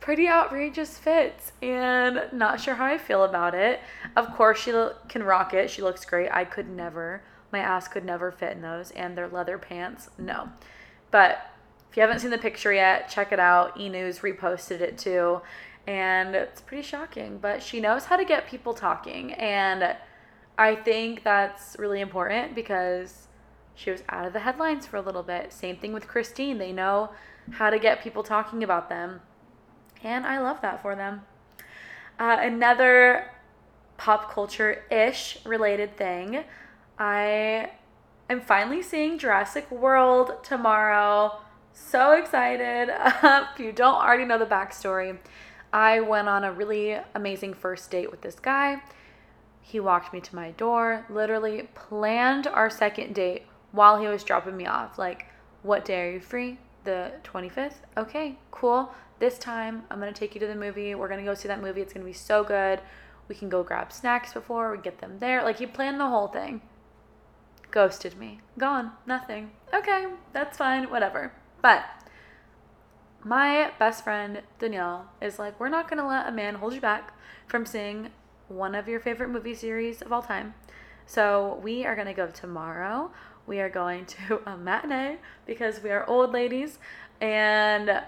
pretty 0.00 0.26
outrageous 0.26 0.98
fits 0.98 1.52
and 1.62 2.22
not 2.32 2.60
sure 2.60 2.74
how 2.74 2.86
I 2.86 2.98
feel 2.98 3.22
about 3.22 3.54
it. 3.54 3.80
Of 4.16 4.34
course, 4.34 4.58
she 4.58 4.72
can 5.08 5.22
rock 5.22 5.54
it. 5.54 5.70
She 5.70 5.82
looks 5.82 6.04
great. 6.04 6.30
I 6.32 6.44
could 6.44 6.68
never, 6.68 7.22
my 7.52 7.60
ass 7.60 7.86
could 7.86 8.04
never 8.04 8.32
fit 8.32 8.52
in 8.52 8.62
those. 8.62 8.90
And 8.92 9.16
their 9.16 9.28
leather 9.28 9.58
pants, 9.58 10.08
no. 10.18 10.48
But 11.10 11.50
if 11.90 11.96
you 11.96 12.00
haven't 12.00 12.20
seen 12.20 12.30
the 12.30 12.38
picture 12.38 12.72
yet, 12.72 13.08
check 13.08 13.30
it 13.30 13.38
out. 13.38 13.78
E 13.78 13.88
News 13.88 14.20
reposted 14.20 14.80
it 14.80 14.96
too. 14.96 15.42
And 15.86 16.34
it's 16.34 16.60
pretty 16.60 16.82
shocking. 16.82 17.38
But 17.38 17.62
she 17.62 17.80
knows 17.80 18.06
how 18.06 18.16
to 18.16 18.24
get 18.24 18.48
people 18.48 18.74
talking. 18.74 19.32
And 19.34 19.96
I 20.60 20.76
think 20.76 21.24
that's 21.24 21.74
really 21.78 22.02
important 22.02 22.54
because 22.54 23.28
she 23.74 23.90
was 23.90 24.02
out 24.10 24.26
of 24.26 24.34
the 24.34 24.40
headlines 24.40 24.84
for 24.84 24.98
a 24.98 25.00
little 25.00 25.22
bit. 25.22 25.54
Same 25.54 25.78
thing 25.78 25.94
with 25.94 26.06
Christine. 26.06 26.58
They 26.58 26.70
know 26.70 27.12
how 27.52 27.70
to 27.70 27.78
get 27.78 28.02
people 28.02 28.22
talking 28.22 28.62
about 28.62 28.90
them 28.90 29.22
and 30.04 30.26
I 30.26 30.38
love 30.38 30.60
that 30.60 30.82
for 30.82 30.94
them. 30.94 31.22
Uh, 32.18 32.36
another 32.40 33.30
pop 33.96 34.30
culture 34.30 34.84
ish 34.90 35.38
related 35.46 35.96
thing 35.96 36.44
I 36.98 37.70
am 38.28 38.42
finally 38.42 38.82
seeing 38.82 39.18
Jurassic 39.18 39.70
World 39.70 40.44
tomorrow. 40.44 41.38
So 41.72 42.12
excited. 42.12 42.90
if 42.94 43.58
you 43.58 43.72
don't 43.72 43.94
already 43.94 44.26
know 44.26 44.38
the 44.38 44.44
backstory, 44.44 45.16
I 45.72 46.00
went 46.00 46.28
on 46.28 46.44
a 46.44 46.52
really 46.52 46.98
amazing 47.14 47.54
first 47.54 47.90
date 47.90 48.10
with 48.10 48.20
this 48.20 48.38
guy. 48.38 48.82
He 49.70 49.80
walked 49.80 50.12
me 50.12 50.20
to 50.20 50.36
my 50.36 50.50
door, 50.52 51.06
literally 51.08 51.68
planned 51.74 52.46
our 52.46 52.70
second 52.70 53.14
date 53.14 53.46
while 53.72 54.00
he 54.00 54.08
was 54.08 54.24
dropping 54.24 54.56
me 54.56 54.66
off. 54.66 54.98
Like, 54.98 55.26
what 55.62 55.84
day 55.84 56.08
are 56.08 56.12
you 56.12 56.20
free? 56.20 56.58
The 56.84 57.12
25th? 57.24 57.76
Okay, 57.96 58.36
cool 58.50 58.92
this 59.20 59.38
time 59.38 59.84
I'm 59.90 60.00
going 60.00 60.12
to 60.12 60.18
take 60.18 60.34
you 60.34 60.40
to 60.40 60.46
the 60.46 60.56
movie. 60.56 60.94
We're 60.94 61.08
going 61.08 61.20
to 61.20 61.30
go 61.30 61.34
see 61.34 61.46
that 61.46 61.62
movie. 61.62 61.80
It's 61.80 61.92
going 61.92 62.04
to 62.04 62.10
be 62.10 62.16
so 62.16 62.42
good. 62.42 62.80
We 63.28 63.36
can 63.36 63.48
go 63.48 63.62
grab 63.62 63.92
snacks 63.92 64.32
before 64.32 64.72
we 64.72 64.82
get 64.82 64.98
them 64.98 65.18
there. 65.20 65.44
Like 65.44 65.58
he 65.58 65.66
planned 65.66 66.00
the 66.00 66.08
whole 66.08 66.26
thing. 66.26 66.62
Ghosted 67.70 68.18
me. 68.18 68.40
Gone. 68.58 68.92
Nothing. 69.06 69.52
Okay, 69.72 70.06
that's 70.32 70.58
fine. 70.58 70.90
Whatever. 70.90 71.32
But 71.62 71.84
my 73.22 73.70
best 73.78 74.02
friend 74.02 74.42
Danielle 74.58 75.10
is 75.20 75.38
like, 75.38 75.60
we're 75.60 75.68
not 75.68 75.88
to 75.98 76.08
let 76.08 76.26
a 76.26 76.32
man 76.32 76.56
hold 76.56 76.74
you 76.74 76.80
back 76.80 77.14
from 77.46 77.66
seeing 77.66 78.08
one 78.50 78.74
of 78.74 78.88
your 78.88 79.00
favorite 79.00 79.28
movie 79.28 79.54
series 79.54 80.02
of 80.02 80.12
all 80.12 80.22
time. 80.22 80.54
So 81.06 81.60
we 81.62 81.86
are 81.86 81.94
going 81.94 82.08
to 82.08 82.12
go 82.12 82.26
tomorrow. 82.26 83.10
We 83.46 83.60
are 83.60 83.70
going 83.70 84.06
to 84.06 84.40
a 84.46 84.56
matinee 84.56 85.16
because 85.46 85.82
we 85.82 85.90
are 85.90 86.04
old 86.06 86.32
ladies 86.32 86.78
and 87.20 88.02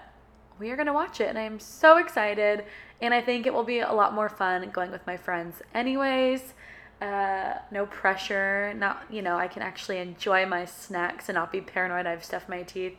we 0.59 0.69
are 0.69 0.75
going 0.75 0.87
to 0.87 0.93
watch 0.93 1.19
it 1.19 1.27
and 1.27 1.37
I'm 1.37 1.59
so 1.59 1.97
excited 1.97 2.65
and 3.01 3.13
I 3.13 3.21
think 3.21 3.47
it 3.47 3.53
will 3.53 3.63
be 3.63 3.79
a 3.79 3.91
lot 3.91 4.13
more 4.13 4.29
fun 4.29 4.69
going 4.71 4.91
with 4.91 5.05
my 5.07 5.17
friends 5.17 5.61
anyways. 5.73 6.53
Uh, 7.01 7.55
no 7.71 7.85
pressure, 7.87 8.73
not, 8.77 9.03
you 9.09 9.21
know, 9.21 9.35
I 9.35 9.47
can 9.47 9.61
actually 9.61 9.97
enjoy 9.97 10.45
my 10.45 10.63
snacks 10.63 11.27
and 11.27 11.35
not 11.35 11.51
be 11.51 11.59
paranoid 11.59 12.05
I 12.05 12.11
have 12.11 12.23
stuffed 12.23 12.47
my 12.47 12.63
teeth, 12.63 12.95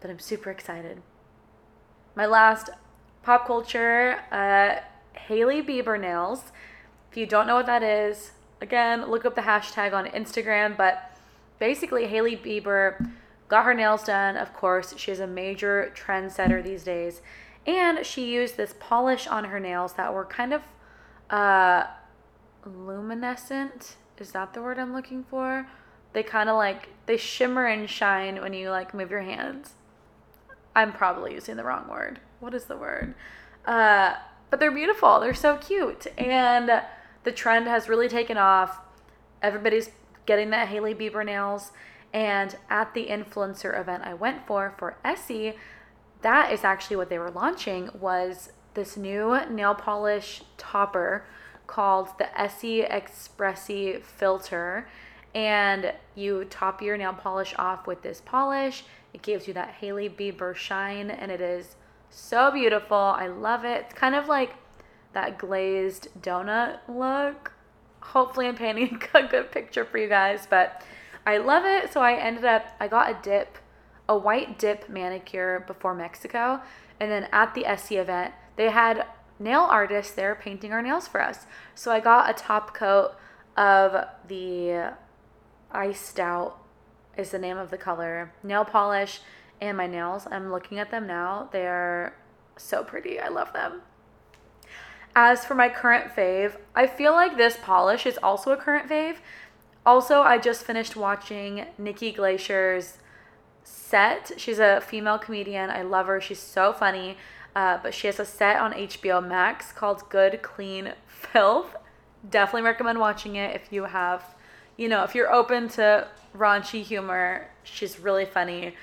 but 0.00 0.10
I'm 0.10 0.18
super 0.18 0.50
excited. 0.50 1.00
My 2.14 2.26
last 2.26 2.68
pop 3.22 3.46
culture, 3.46 4.18
uh, 4.30 4.80
Hailey 5.18 5.62
Bieber 5.62 5.98
nails. 5.98 6.52
If 7.10 7.16
you 7.16 7.26
don't 7.26 7.46
know 7.46 7.56
what 7.56 7.66
that 7.66 7.82
is, 7.82 8.32
again, 8.60 9.10
look 9.10 9.24
up 9.24 9.34
the 9.34 9.42
hashtag 9.42 9.92
on 9.92 10.06
Instagram, 10.06 10.76
but 10.76 11.16
basically, 11.58 12.06
Hailey 12.06 12.36
Bieber 12.36 13.10
got 13.48 13.64
her 13.64 13.74
nails 13.74 14.04
done. 14.04 14.36
Of 14.36 14.52
course, 14.52 14.94
she 14.96 15.10
is 15.10 15.20
a 15.20 15.26
major 15.26 15.92
trendsetter 15.96 16.62
these 16.62 16.84
days. 16.84 17.20
And 17.66 18.06
she 18.06 18.32
used 18.32 18.56
this 18.56 18.74
polish 18.78 19.26
on 19.26 19.44
her 19.44 19.60
nails 19.60 19.94
that 19.94 20.14
were 20.14 20.24
kind 20.24 20.54
of 20.54 20.62
uh, 21.28 21.84
luminescent. 22.64 23.96
Is 24.18 24.32
that 24.32 24.54
the 24.54 24.62
word 24.62 24.78
I'm 24.78 24.92
looking 24.92 25.24
for? 25.24 25.66
They 26.12 26.22
kind 26.22 26.48
of 26.48 26.56
like, 26.56 26.88
they 27.06 27.16
shimmer 27.16 27.66
and 27.66 27.88
shine 27.88 28.40
when 28.40 28.52
you 28.52 28.70
like 28.70 28.94
move 28.94 29.10
your 29.10 29.22
hands. 29.22 29.74
I'm 30.74 30.92
probably 30.92 31.34
using 31.34 31.56
the 31.56 31.64
wrong 31.64 31.88
word. 31.88 32.20
What 32.38 32.54
is 32.54 32.64
the 32.64 32.76
word? 32.76 33.14
Uh, 33.66 34.14
but 34.50 34.60
they're 34.60 34.70
beautiful. 34.70 35.20
They're 35.20 35.34
so 35.34 35.56
cute. 35.56 36.06
And 36.18 36.82
the 37.24 37.32
trend 37.32 37.66
has 37.66 37.88
really 37.88 38.08
taken 38.08 38.36
off. 38.36 38.80
Everybody's 39.42 39.90
getting 40.26 40.50
that 40.50 40.68
Hailey 40.68 40.94
Bieber 40.94 41.24
nails. 41.24 41.72
And 42.12 42.56
at 42.68 42.94
the 42.94 43.06
influencer 43.06 43.78
event 43.78 44.02
I 44.04 44.14
went 44.14 44.46
for 44.46 44.74
for 44.78 44.96
Essie, 45.04 45.54
that 46.22 46.52
is 46.52 46.64
actually 46.64 46.96
what 46.96 47.08
they 47.08 47.18
were 47.18 47.30
launching 47.30 47.88
was 47.98 48.52
this 48.74 48.96
new 48.96 49.38
nail 49.48 49.74
polish 49.74 50.42
topper 50.58 51.24
called 51.66 52.08
the 52.18 52.40
Essie 52.40 52.82
expressie 52.82 54.02
filter 54.02 54.88
and 55.34 55.92
you 56.16 56.44
top 56.44 56.82
your 56.82 56.96
nail 56.96 57.12
polish 57.12 57.54
off 57.56 57.86
with 57.86 58.02
this 58.02 58.20
polish. 58.24 58.84
It 59.14 59.22
gives 59.22 59.46
you 59.46 59.54
that 59.54 59.70
Hailey 59.74 60.08
Bieber 60.08 60.54
shine 60.54 61.10
and 61.10 61.30
it 61.30 61.40
is 61.40 61.76
so 62.10 62.50
beautiful. 62.50 62.96
I 62.96 63.28
love 63.28 63.64
it. 63.64 63.86
It's 63.88 63.94
kind 63.94 64.14
of 64.14 64.26
like 64.26 64.54
that 65.12 65.38
glazed 65.38 66.08
donut 66.20 66.78
look. 66.88 67.52
Hopefully 68.00 68.46
I'm 68.46 68.56
painting 68.56 69.00
a 69.14 69.22
good 69.22 69.50
picture 69.52 69.84
for 69.84 69.98
you 69.98 70.08
guys, 70.08 70.46
but 70.48 70.82
I 71.26 71.38
love 71.38 71.64
it. 71.64 71.92
So 71.92 72.00
I 72.00 72.14
ended 72.14 72.44
up 72.44 72.66
I 72.80 72.88
got 72.88 73.10
a 73.10 73.18
dip 73.22 73.58
a 74.08 74.18
white 74.18 74.58
dip 74.58 74.88
manicure 74.88 75.64
before 75.66 75.94
Mexico. 75.94 76.60
And 76.98 77.10
then 77.10 77.28
at 77.32 77.54
the 77.54 77.64
Essie 77.64 77.96
event, 77.96 78.34
they 78.56 78.70
had 78.70 79.06
nail 79.38 79.60
artists 79.60 80.12
there 80.12 80.34
painting 80.34 80.72
our 80.72 80.82
nails 80.82 81.06
for 81.06 81.22
us. 81.22 81.46
So 81.74 81.92
I 81.92 82.00
got 82.00 82.28
a 82.28 82.34
top 82.34 82.74
coat 82.74 83.12
of 83.56 84.04
the 84.26 84.94
iced 85.70 86.18
out 86.18 86.58
is 87.16 87.30
the 87.30 87.38
name 87.38 87.56
of 87.56 87.70
the 87.70 87.78
color 87.78 88.32
nail 88.42 88.64
polish 88.64 89.20
and 89.60 89.76
my 89.76 89.86
nails. 89.86 90.26
I'm 90.30 90.50
looking 90.50 90.78
at 90.78 90.90
them 90.90 91.06
now. 91.06 91.48
They're 91.52 92.16
so 92.56 92.82
pretty. 92.82 93.20
I 93.20 93.28
love 93.28 93.52
them. 93.52 93.82
As 95.14 95.44
for 95.44 95.54
my 95.54 95.68
current 95.68 96.14
fave, 96.14 96.56
I 96.74 96.86
feel 96.86 97.12
like 97.12 97.36
this 97.36 97.56
polish 97.60 98.06
is 98.06 98.18
also 98.22 98.52
a 98.52 98.56
current 98.56 98.88
fave. 98.88 99.16
Also, 99.84 100.22
I 100.22 100.38
just 100.38 100.64
finished 100.64 100.94
watching 100.94 101.66
Nikki 101.78 102.12
Glaser's 102.12 102.98
set. 103.64 104.32
She's 104.36 104.58
a 104.58 104.80
female 104.80 105.18
comedian. 105.18 105.70
I 105.70 105.82
love 105.82 106.06
her. 106.06 106.20
She's 106.20 106.38
so 106.38 106.72
funny. 106.72 107.16
Uh, 107.56 107.78
but 107.82 107.92
she 107.92 108.06
has 108.06 108.20
a 108.20 108.24
set 108.24 108.60
on 108.60 108.72
HBO 108.72 109.26
Max 109.26 109.72
called 109.72 110.08
Good 110.08 110.42
Clean 110.42 110.92
Filth. 111.06 111.74
Definitely 112.28 112.62
recommend 112.62 113.00
watching 113.00 113.36
it 113.36 113.56
if 113.56 113.72
you 113.72 113.84
have, 113.84 114.36
you 114.76 114.88
know, 114.88 115.02
if 115.02 115.14
you're 115.14 115.32
open 115.32 115.68
to 115.70 116.06
raunchy 116.36 116.82
humor. 116.82 117.48
She's 117.64 117.98
really 117.98 118.26
funny. 118.26 118.76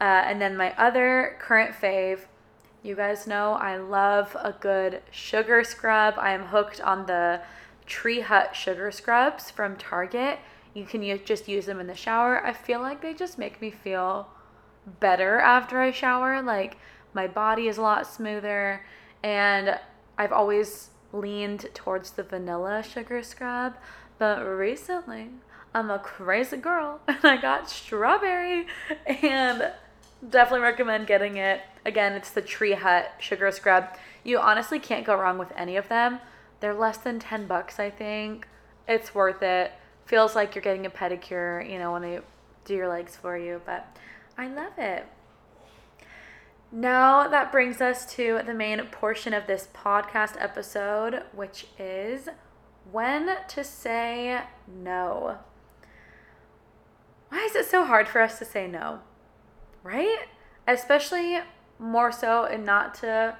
Uh, 0.00 0.04
and 0.04 0.40
then 0.40 0.56
my 0.56 0.72
other 0.76 1.36
current 1.40 1.74
fave, 1.74 2.20
you 2.82 2.96
guys 2.96 3.26
know 3.26 3.52
I 3.52 3.76
love 3.76 4.36
a 4.40 4.52
good 4.52 5.02
sugar 5.10 5.62
scrub. 5.62 6.14
I 6.18 6.32
am 6.32 6.46
hooked 6.46 6.80
on 6.80 7.06
the 7.06 7.40
Tree 7.86 8.20
Hut 8.20 8.56
sugar 8.56 8.90
scrubs 8.90 9.50
from 9.50 9.76
Target. 9.76 10.38
You 10.74 10.84
can 10.84 11.02
use, 11.02 11.20
just 11.24 11.48
use 11.48 11.66
them 11.66 11.80
in 11.80 11.86
the 11.86 11.94
shower. 11.94 12.44
I 12.44 12.52
feel 12.52 12.80
like 12.80 13.00
they 13.00 13.14
just 13.14 13.38
make 13.38 13.60
me 13.60 13.70
feel 13.70 14.28
better 15.00 15.38
after 15.38 15.80
I 15.80 15.92
shower. 15.92 16.42
Like 16.42 16.76
my 17.14 17.28
body 17.28 17.68
is 17.68 17.78
a 17.78 17.82
lot 17.82 18.06
smoother, 18.06 18.84
and 19.22 19.78
I've 20.18 20.32
always 20.32 20.90
leaned 21.12 21.68
towards 21.74 22.12
the 22.12 22.22
vanilla 22.22 22.82
sugar 22.82 23.22
scrub, 23.22 23.74
but 24.18 24.42
recently 24.42 25.28
I'm 25.74 25.90
a 25.90 25.98
crazy 25.98 26.56
girl 26.56 27.00
and 27.08 27.24
I 27.24 27.36
got 27.36 27.68
strawberry 27.68 28.66
and 29.06 29.72
definitely 30.28 30.60
recommend 30.60 31.06
getting 31.06 31.36
it. 31.36 31.60
Again, 31.84 32.12
it's 32.12 32.30
the 32.30 32.42
Tree 32.42 32.72
Hut 32.72 33.12
sugar 33.18 33.50
scrub. 33.50 33.88
You 34.24 34.38
honestly 34.38 34.78
can't 34.78 35.04
go 35.04 35.16
wrong 35.16 35.38
with 35.38 35.52
any 35.56 35.76
of 35.76 35.88
them. 35.88 36.20
They're 36.60 36.74
less 36.74 36.98
than 36.98 37.18
10 37.18 37.46
bucks, 37.46 37.80
I 37.80 37.90
think. 37.90 38.46
It's 38.86 39.14
worth 39.14 39.42
it 39.42 39.72
feels 40.06 40.34
like 40.34 40.54
you're 40.54 40.62
getting 40.62 40.86
a 40.86 40.90
pedicure, 40.90 41.68
you 41.68 41.78
know, 41.78 41.92
when 41.92 42.02
they 42.02 42.20
do 42.64 42.74
your 42.74 42.88
legs 42.88 43.16
for 43.16 43.36
you, 43.36 43.60
but 43.64 43.96
I 44.38 44.48
love 44.48 44.78
it. 44.78 45.06
Now 46.70 47.28
that 47.28 47.52
brings 47.52 47.80
us 47.80 48.06
to 48.14 48.40
the 48.46 48.54
main 48.54 48.80
portion 48.86 49.34
of 49.34 49.46
this 49.46 49.68
podcast 49.74 50.36
episode, 50.38 51.22
which 51.32 51.66
is 51.78 52.28
when 52.90 53.36
to 53.48 53.62
say 53.64 54.40
no. 54.66 55.38
Why 57.28 57.38
is 57.40 57.54
it 57.54 57.66
so 57.66 57.84
hard 57.84 58.08
for 58.08 58.20
us 58.20 58.38
to 58.38 58.44
say 58.44 58.66
no? 58.66 59.00
Right? 59.82 60.26
Especially 60.66 61.38
more 61.78 62.12
so, 62.12 62.44
and 62.44 62.64
not 62.64 62.94
to 62.96 63.36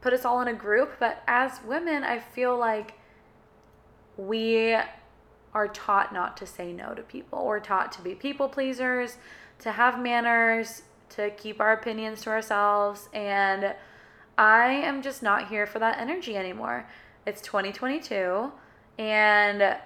put 0.00 0.12
us 0.12 0.24
all 0.24 0.40
in 0.40 0.48
a 0.48 0.54
group, 0.54 0.96
but 0.98 1.22
as 1.26 1.60
women, 1.64 2.04
I 2.04 2.18
feel 2.18 2.58
like 2.58 2.94
we 4.16 4.76
are 5.54 5.68
taught 5.68 6.12
not 6.12 6.36
to 6.38 6.46
say 6.46 6.72
no 6.72 6.94
to 6.94 7.02
people. 7.02 7.46
We're 7.46 7.60
taught 7.60 7.92
to 7.92 8.02
be 8.02 8.14
people 8.14 8.48
pleasers, 8.48 9.16
to 9.60 9.72
have 9.72 10.00
manners, 10.00 10.82
to 11.10 11.30
keep 11.30 11.60
our 11.60 11.72
opinions 11.72 12.22
to 12.22 12.30
ourselves. 12.30 13.08
And 13.14 13.74
I 14.36 14.66
am 14.66 15.00
just 15.00 15.22
not 15.22 15.48
here 15.48 15.66
for 15.66 15.78
that 15.78 15.98
energy 15.98 16.36
anymore. 16.36 16.88
It's 17.26 17.40
2022 17.40 18.50
and 18.98 19.76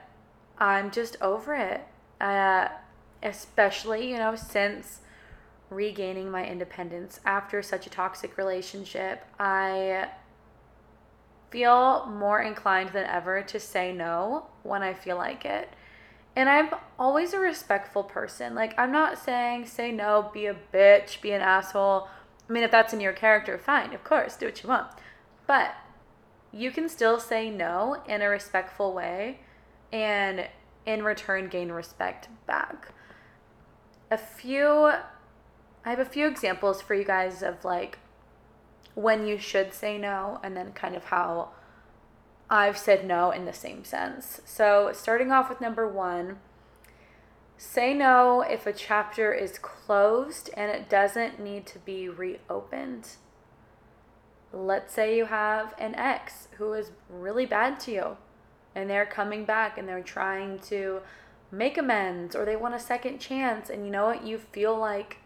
I'm 0.58 0.90
just 0.90 1.20
over 1.20 1.54
it. 1.54 1.82
Uh, 2.20 2.68
especially, 3.22 4.10
you 4.10 4.16
know, 4.16 4.34
since 4.34 5.00
regaining 5.70 6.30
my 6.30 6.46
independence 6.46 7.20
after 7.24 7.62
such 7.62 7.86
a 7.86 7.90
toxic 7.90 8.36
relationship, 8.38 9.24
I 9.38 10.08
feel 11.50 12.06
more 12.06 12.40
inclined 12.40 12.90
than 12.90 13.06
ever 13.06 13.42
to 13.42 13.60
say 13.60 13.92
no 13.92 14.46
when 14.62 14.82
I 14.82 14.94
feel 14.94 15.16
like 15.16 15.44
it. 15.44 15.70
And 16.36 16.48
I'm 16.48 16.70
always 16.98 17.32
a 17.32 17.38
respectful 17.38 18.04
person. 18.04 18.54
Like, 18.54 18.78
I'm 18.78 18.92
not 18.92 19.18
saying 19.18 19.66
say 19.66 19.90
no, 19.90 20.30
be 20.32 20.46
a 20.46 20.56
bitch, 20.72 21.20
be 21.20 21.32
an 21.32 21.40
asshole. 21.40 22.08
I 22.48 22.52
mean, 22.52 22.62
if 22.62 22.70
that's 22.70 22.92
in 22.92 23.00
your 23.00 23.12
character, 23.12 23.58
fine, 23.58 23.92
of 23.92 24.04
course, 24.04 24.36
do 24.36 24.46
what 24.46 24.62
you 24.62 24.68
want. 24.68 24.86
But 25.46 25.74
you 26.52 26.70
can 26.70 26.88
still 26.88 27.18
say 27.18 27.50
no 27.50 28.02
in 28.06 28.22
a 28.22 28.28
respectful 28.28 28.94
way 28.94 29.40
and 29.92 30.48
in 30.86 31.02
return 31.02 31.48
gain 31.48 31.70
respect 31.70 32.28
back. 32.46 32.92
A 34.10 34.16
few, 34.16 34.92
I 35.84 35.90
have 35.90 35.98
a 35.98 36.04
few 36.04 36.26
examples 36.26 36.82
for 36.82 36.94
you 36.94 37.04
guys 37.04 37.42
of 37.42 37.64
like 37.64 37.98
when 38.94 39.26
you 39.26 39.38
should 39.38 39.72
say 39.72 39.96
no 39.96 40.40
and 40.42 40.56
then 40.56 40.72
kind 40.72 40.96
of 40.96 41.04
how 41.04 41.50
I've 42.50 42.78
said 42.78 43.06
no 43.06 43.30
in 43.30 43.44
the 43.44 43.52
same 43.52 43.84
sense. 43.84 44.40
So, 44.44 44.90
starting 44.92 45.30
off 45.30 45.48
with 45.48 45.60
number 45.60 45.86
one, 45.86 46.38
say 47.56 47.92
no 47.92 48.40
if 48.40 48.66
a 48.66 48.72
chapter 48.72 49.32
is 49.32 49.58
closed 49.58 50.50
and 50.54 50.70
it 50.70 50.88
doesn't 50.88 51.38
need 51.38 51.66
to 51.66 51.78
be 51.78 52.08
reopened. 52.08 53.10
Let's 54.52 54.94
say 54.94 55.16
you 55.16 55.26
have 55.26 55.74
an 55.78 55.94
ex 55.94 56.48
who 56.56 56.72
is 56.72 56.90
really 57.10 57.44
bad 57.44 57.78
to 57.80 57.92
you 57.92 58.16
and 58.74 58.88
they're 58.88 59.06
coming 59.06 59.44
back 59.44 59.76
and 59.76 59.86
they're 59.86 60.02
trying 60.02 60.58
to 60.60 61.02
make 61.50 61.76
amends 61.76 62.34
or 62.34 62.44
they 62.44 62.56
want 62.56 62.74
a 62.74 62.78
second 62.78 63.18
chance 63.18 63.68
and 63.68 63.84
you 63.84 63.90
know 63.90 64.06
what 64.06 64.24
you 64.24 64.38
feel 64.38 64.78
like 64.78 65.18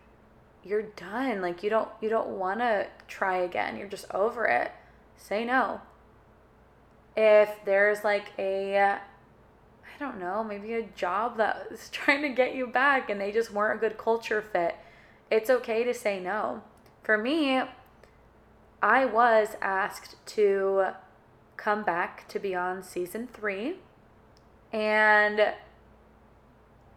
you're 0.64 0.83
done. 0.83 1.40
Like 1.40 1.62
you 1.62 1.70
don't 1.70 1.88
you 2.01 2.09
don't 2.09 2.38
want 2.38 2.61
to 2.61 2.87
try 3.09 3.38
again. 3.38 3.77
You're 3.77 3.88
just 3.88 4.07
over 4.12 4.46
it. 4.46 4.72
Say 5.16 5.44
no. 5.44 5.81
If 7.16 7.51
there's 7.64 8.05
like 8.05 8.33
a 8.38 8.79
I 8.79 9.98
don't 9.98 10.18
know, 10.18 10.42
maybe 10.42 10.75
a 10.75 10.83
job 10.83 11.37
that 11.37 11.66
is 11.70 11.88
trying 11.90 12.22
to 12.22 12.29
get 12.29 12.55
you 12.55 12.66
back 12.66 13.11
and 13.11 13.20
they 13.20 13.33
just 13.33 13.53
weren't 13.53 13.79
a 13.79 13.88
good 13.88 13.98
culture 13.98 14.42
fit, 14.42 14.77
it's 15.31 15.51
okay 15.51 15.85
to 15.85 15.94
say 15.94 16.20
no. 16.20 16.62
For 17.03 17.18
me, 17.18 17.62
I 18.83 19.05
was 19.05 19.57
asked 19.61 20.16
to 20.27 20.87
come 21.57 21.85
back 21.85 22.27
to 22.29 22.38
be 22.38 22.55
on 22.55 22.83
season 22.83 23.29
3 23.33 23.77
and 24.72 25.55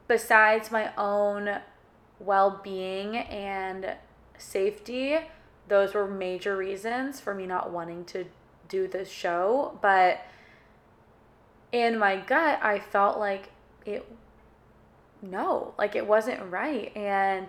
besides 0.08 0.72
my 0.72 0.92
own 0.98 1.60
well 2.20 2.62
being 2.64 3.18
and 3.18 3.96
safety, 4.38 5.18
those 5.68 5.94
were 5.94 6.08
major 6.08 6.56
reasons 6.56 7.20
for 7.20 7.34
me 7.34 7.46
not 7.46 7.72
wanting 7.72 8.06
to 8.06 8.26
do 8.68 8.88
this 8.88 9.10
show. 9.10 9.78
But 9.82 10.22
in 11.72 11.98
my 11.98 12.18
gut, 12.18 12.60
I 12.62 12.80
felt 12.80 13.20
like 13.20 13.50
it 13.86 14.06
no, 15.22 15.74
like 15.78 15.96
it 15.96 16.08
wasn't 16.08 16.52
right. 16.52 16.96
And 16.96 17.48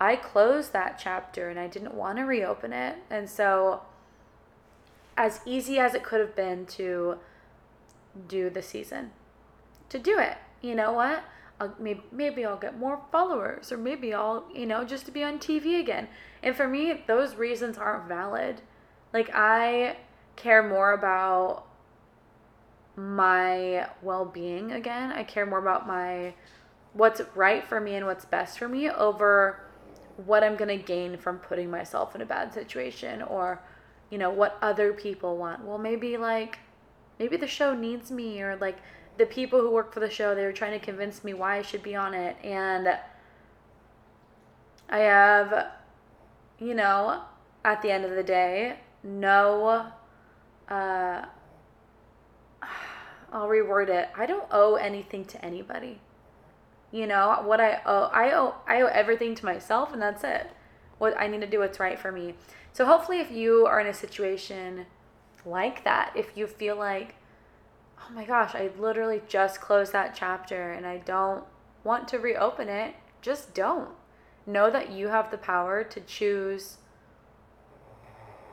I 0.00 0.16
closed 0.16 0.72
that 0.72 0.98
chapter 1.02 1.48
and 1.48 1.58
I 1.58 1.66
didn't 1.66 1.94
want 1.94 2.18
to 2.18 2.24
reopen 2.24 2.72
it. 2.72 2.96
And 3.10 3.28
so, 3.28 3.82
as 5.16 5.40
easy 5.46 5.78
as 5.78 5.94
it 5.94 6.02
could 6.02 6.20
have 6.20 6.36
been 6.36 6.66
to 6.66 7.18
do 8.28 8.50
the 8.50 8.62
season, 8.62 9.12
to 9.88 9.98
do 9.98 10.18
it, 10.18 10.36
you 10.60 10.74
know 10.74 10.92
what? 10.92 11.24
I'll, 11.64 11.74
maybe, 11.78 12.02
maybe 12.12 12.44
I'll 12.44 12.58
get 12.58 12.78
more 12.78 13.00
followers, 13.10 13.72
or 13.72 13.78
maybe 13.78 14.14
I'll, 14.14 14.44
you 14.54 14.66
know, 14.66 14.84
just 14.84 15.06
to 15.06 15.12
be 15.12 15.22
on 15.22 15.38
TV 15.38 15.80
again. 15.80 16.08
And 16.42 16.54
for 16.54 16.68
me, 16.68 17.02
those 17.06 17.34
reasons 17.34 17.78
aren't 17.78 18.08
valid. 18.08 18.60
Like, 19.12 19.30
I 19.34 19.96
care 20.36 20.62
more 20.62 20.92
about 20.92 21.66
my 22.96 23.88
well 24.02 24.24
being 24.24 24.72
again. 24.72 25.12
I 25.12 25.24
care 25.24 25.46
more 25.46 25.58
about 25.58 25.86
my 25.86 26.34
what's 26.92 27.20
right 27.34 27.66
for 27.66 27.80
me 27.80 27.96
and 27.96 28.06
what's 28.06 28.24
best 28.24 28.58
for 28.58 28.68
me 28.68 28.88
over 28.88 29.60
what 30.24 30.44
I'm 30.44 30.56
going 30.56 30.76
to 30.76 30.82
gain 30.82 31.16
from 31.16 31.38
putting 31.38 31.70
myself 31.70 32.14
in 32.14 32.20
a 32.20 32.26
bad 32.26 32.54
situation 32.54 33.20
or 33.22 33.60
you 34.10 34.18
know 34.18 34.30
what 34.30 34.56
other 34.62 34.92
people 34.92 35.36
want. 35.36 35.64
Well, 35.64 35.78
maybe 35.78 36.16
like 36.16 36.58
maybe 37.18 37.36
the 37.36 37.48
show 37.48 37.74
needs 37.74 38.10
me 38.10 38.40
or 38.42 38.56
like 38.56 38.78
the 39.16 39.26
people 39.26 39.60
who 39.60 39.70
work 39.70 39.92
for 39.92 40.00
the 40.00 40.10
show 40.10 40.34
they 40.34 40.44
were 40.44 40.52
trying 40.52 40.78
to 40.78 40.84
convince 40.84 41.22
me 41.24 41.34
why 41.34 41.58
I 41.58 41.62
should 41.62 41.82
be 41.82 41.94
on 41.94 42.14
it 42.14 42.36
and 42.42 42.98
I 44.88 44.98
have 44.98 45.66
you 46.58 46.74
know 46.74 47.22
at 47.64 47.82
the 47.82 47.90
end 47.90 48.04
of 48.04 48.12
the 48.12 48.22
day 48.22 48.78
no 49.02 49.86
uh 50.68 51.24
I'll 53.34 53.48
reword 53.48 53.88
it. 53.88 54.08
I 54.16 54.26
don't 54.26 54.46
owe 54.52 54.76
anything 54.76 55.24
to 55.26 55.44
anybody. 55.44 55.98
You 56.92 57.08
know, 57.08 57.42
what 57.44 57.60
I 57.60 57.80
owe, 57.84 58.04
I 58.12 58.30
owe, 58.30 58.54
I 58.68 58.80
owe 58.80 58.86
everything 58.86 59.34
to 59.34 59.44
myself, 59.44 59.92
and 59.92 60.00
that's 60.00 60.22
it. 60.22 60.48
What 60.98 61.18
I 61.18 61.26
need 61.26 61.40
to 61.40 61.46
do 61.48 61.58
what's 61.58 61.80
right 61.80 61.98
for 61.98 62.12
me. 62.12 62.34
So 62.72 62.86
hopefully, 62.86 63.18
if 63.18 63.32
you 63.32 63.66
are 63.66 63.80
in 63.80 63.88
a 63.88 63.92
situation 63.92 64.86
like 65.44 65.82
that, 65.82 66.12
if 66.14 66.36
you 66.36 66.46
feel 66.46 66.76
like, 66.76 67.16
oh 68.04 68.12
my 68.12 68.24
gosh, 68.24 68.54
I 68.54 68.70
literally 68.78 69.22
just 69.28 69.60
closed 69.60 69.92
that 69.92 70.14
chapter 70.14 70.72
and 70.72 70.86
I 70.86 70.98
don't 70.98 71.44
want 71.82 72.08
to 72.08 72.18
reopen 72.18 72.68
it, 72.68 72.94
just 73.22 73.54
don't. 73.54 73.90
Know 74.46 74.70
that 74.70 74.90
you 74.90 75.08
have 75.08 75.30
the 75.30 75.38
power 75.38 75.82
to 75.84 76.00
choose 76.00 76.78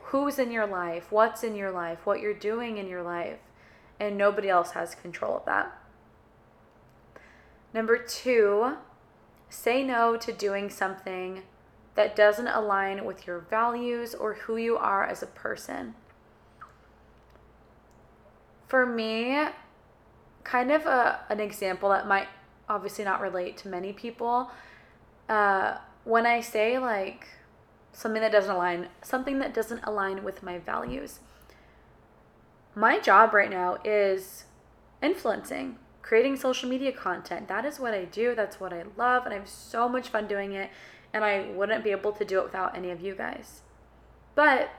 who's 0.04 0.40
in 0.40 0.52
your 0.52 0.68
life, 0.68 1.12
what's 1.12 1.44
in 1.44 1.56
your 1.56 1.72
life, 1.72 2.06
what 2.06 2.20
you're 2.20 2.34
doing 2.34 2.78
in 2.78 2.88
your 2.88 3.04
life, 3.04 3.40
and 4.00 4.18
nobody 4.18 4.50
else 4.50 4.72
has 4.72 4.96
control 4.96 5.38
of 5.38 5.46
that. 5.46 5.78
Number 7.74 7.98
two, 7.98 8.76
say 9.50 9.84
no 9.84 10.18
to 10.18 10.34
doing 10.34 10.70
something 10.70 11.44
that 11.96 12.16
doesn't 12.16 12.48
align 12.48 13.06
with 13.06 13.28
your 13.28 13.40
values 13.40 14.14
or 14.14 14.34
who 14.34 14.58
you 14.58 14.78
are 14.78 15.06
as 15.06 15.22
a 15.24 15.28
person. 15.28 15.96
For 18.72 18.86
me, 18.86 19.38
kind 20.46 20.72
of 20.72 20.86
a, 20.86 21.20
an 21.28 21.42
example 21.42 21.90
that 21.90 22.08
might 22.08 22.30
obviously 22.70 23.04
not 23.04 23.20
relate 23.20 23.58
to 23.58 23.68
many 23.68 23.92
people. 23.92 24.50
Uh, 25.28 25.76
when 26.06 26.26
I 26.26 26.40
say 26.40 26.80
like 26.80 27.28
something 27.92 28.22
that 28.22 28.32
doesn't 28.32 28.56
align, 28.56 28.88
something 29.02 29.40
that 29.40 29.54
doesn't 29.54 29.84
align 29.84 30.24
with 30.24 30.42
my 30.42 30.58
values, 30.58 31.20
my 32.74 32.98
job 32.98 33.34
right 33.34 33.50
now 33.50 33.78
is 33.84 34.46
influencing 35.04 35.78
creating 36.02 36.36
social 36.36 36.70
media 36.70 36.92
content. 36.92 37.48
That 37.50 37.66
is 37.66 37.78
what 37.78 37.94
I 37.94 38.06
do. 38.06 38.36
That's 38.36 38.60
what 38.60 38.72
I 38.74 38.84
love. 38.98 39.26
And 39.26 39.34
I 39.34 39.38
have 39.38 39.50
so 39.50 39.88
much 39.88 40.10
fun 40.10 40.28
doing 40.28 40.54
it. 40.54 40.70
And 41.14 41.24
I 41.24 41.52
wouldn't 41.52 41.84
be 41.84 41.92
able 41.92 42.14
to 42.14 42.26
do 42.26 42.40
it 42.40 42.46
without 42.46 42.76
any 42.76 42.90
of 42.90 43.02
you 43.02 43.16
guys. 43.16 43.62
But 44.34 44.70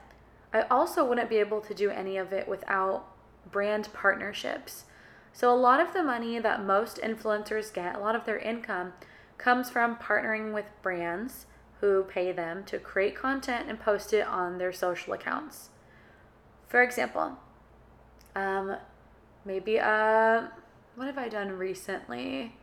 I 0.53 0.63
also 0.63 1.05
wouldn't 1.05 1.29
be 1.29 1.37
able 1.37 1.61
to 1.61 1.75
do 1.75 1.91
any 1.91 2.17
of 2.17 2.33
it 2.33 2.49
without 2.49 3.07
brand 3.51 3.89
partnerships. 3.93 4.85
So, 5.33 5.53
a 5.53 5.57
lot 5.57 5.81
of 5.81 5.93
the 5.93 6.03
money 6.03 6.39
that 6.39 6.65
most 6.65 6.99
influencers 6.99 7.73
get, 7.73 7.97
a 7.97 7.99
lot 7.99 8.15
of 8.15 8.25
their 8.25 8.39
income, 8.39 8.93
comes 9.39 9.71
from 9.71 9.97
partnering 9.97 10.53
with 10.53 10.67
brands 10.83 11.47
who 11.81 12.05
pay 12.05 12.31
them 12.31 12.63
to 12.65 12.79
create 12.79 13.17
content 13.17 13.69
and 13.69 13.81
post 13.81 14.13
it 14.13 14.27
on 14.27 14.59
their 14.59 14.73
social 14.73 15.13
accounts. 15.13 15.71
For 16.69 16.83
example, 16.83 17.39
um, 18.37 18.77
maybe 19.45 19.81
uh, 19.81 20.45
what 20.95 21.07
have 21.07 21.19
I 21.19 21.29
done 21.29 21.51
recently? 21.51 22.55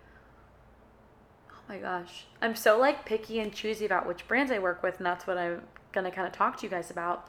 Oh 1.51 1.61
my 1.67 1.77
gosh. 1.79 2.25
I'm 2.41 2.55
so 2.55 2.79
like 2.79 3.05
picky 3.05 3.39
and 3.39 3.53
choosy 3.53 3.85
about 3.85 4.07
which 4.07 4.27
brands 4.27 4.51
I 4.51 4.59
work 4.59 4.81
with, 4.81 4.97
and 4.97 5.05
that's 5.05 5.27
what 5.27 5.37
I'm 5.37 5.63
gonna 5.91 6.11
kind 6.11 6.27
of 6.27 6.33
talk 6.33 6.57
to 6.57 6.63
you 6.63 6.69
guys 6.69 6.89
about. 6.89 7.27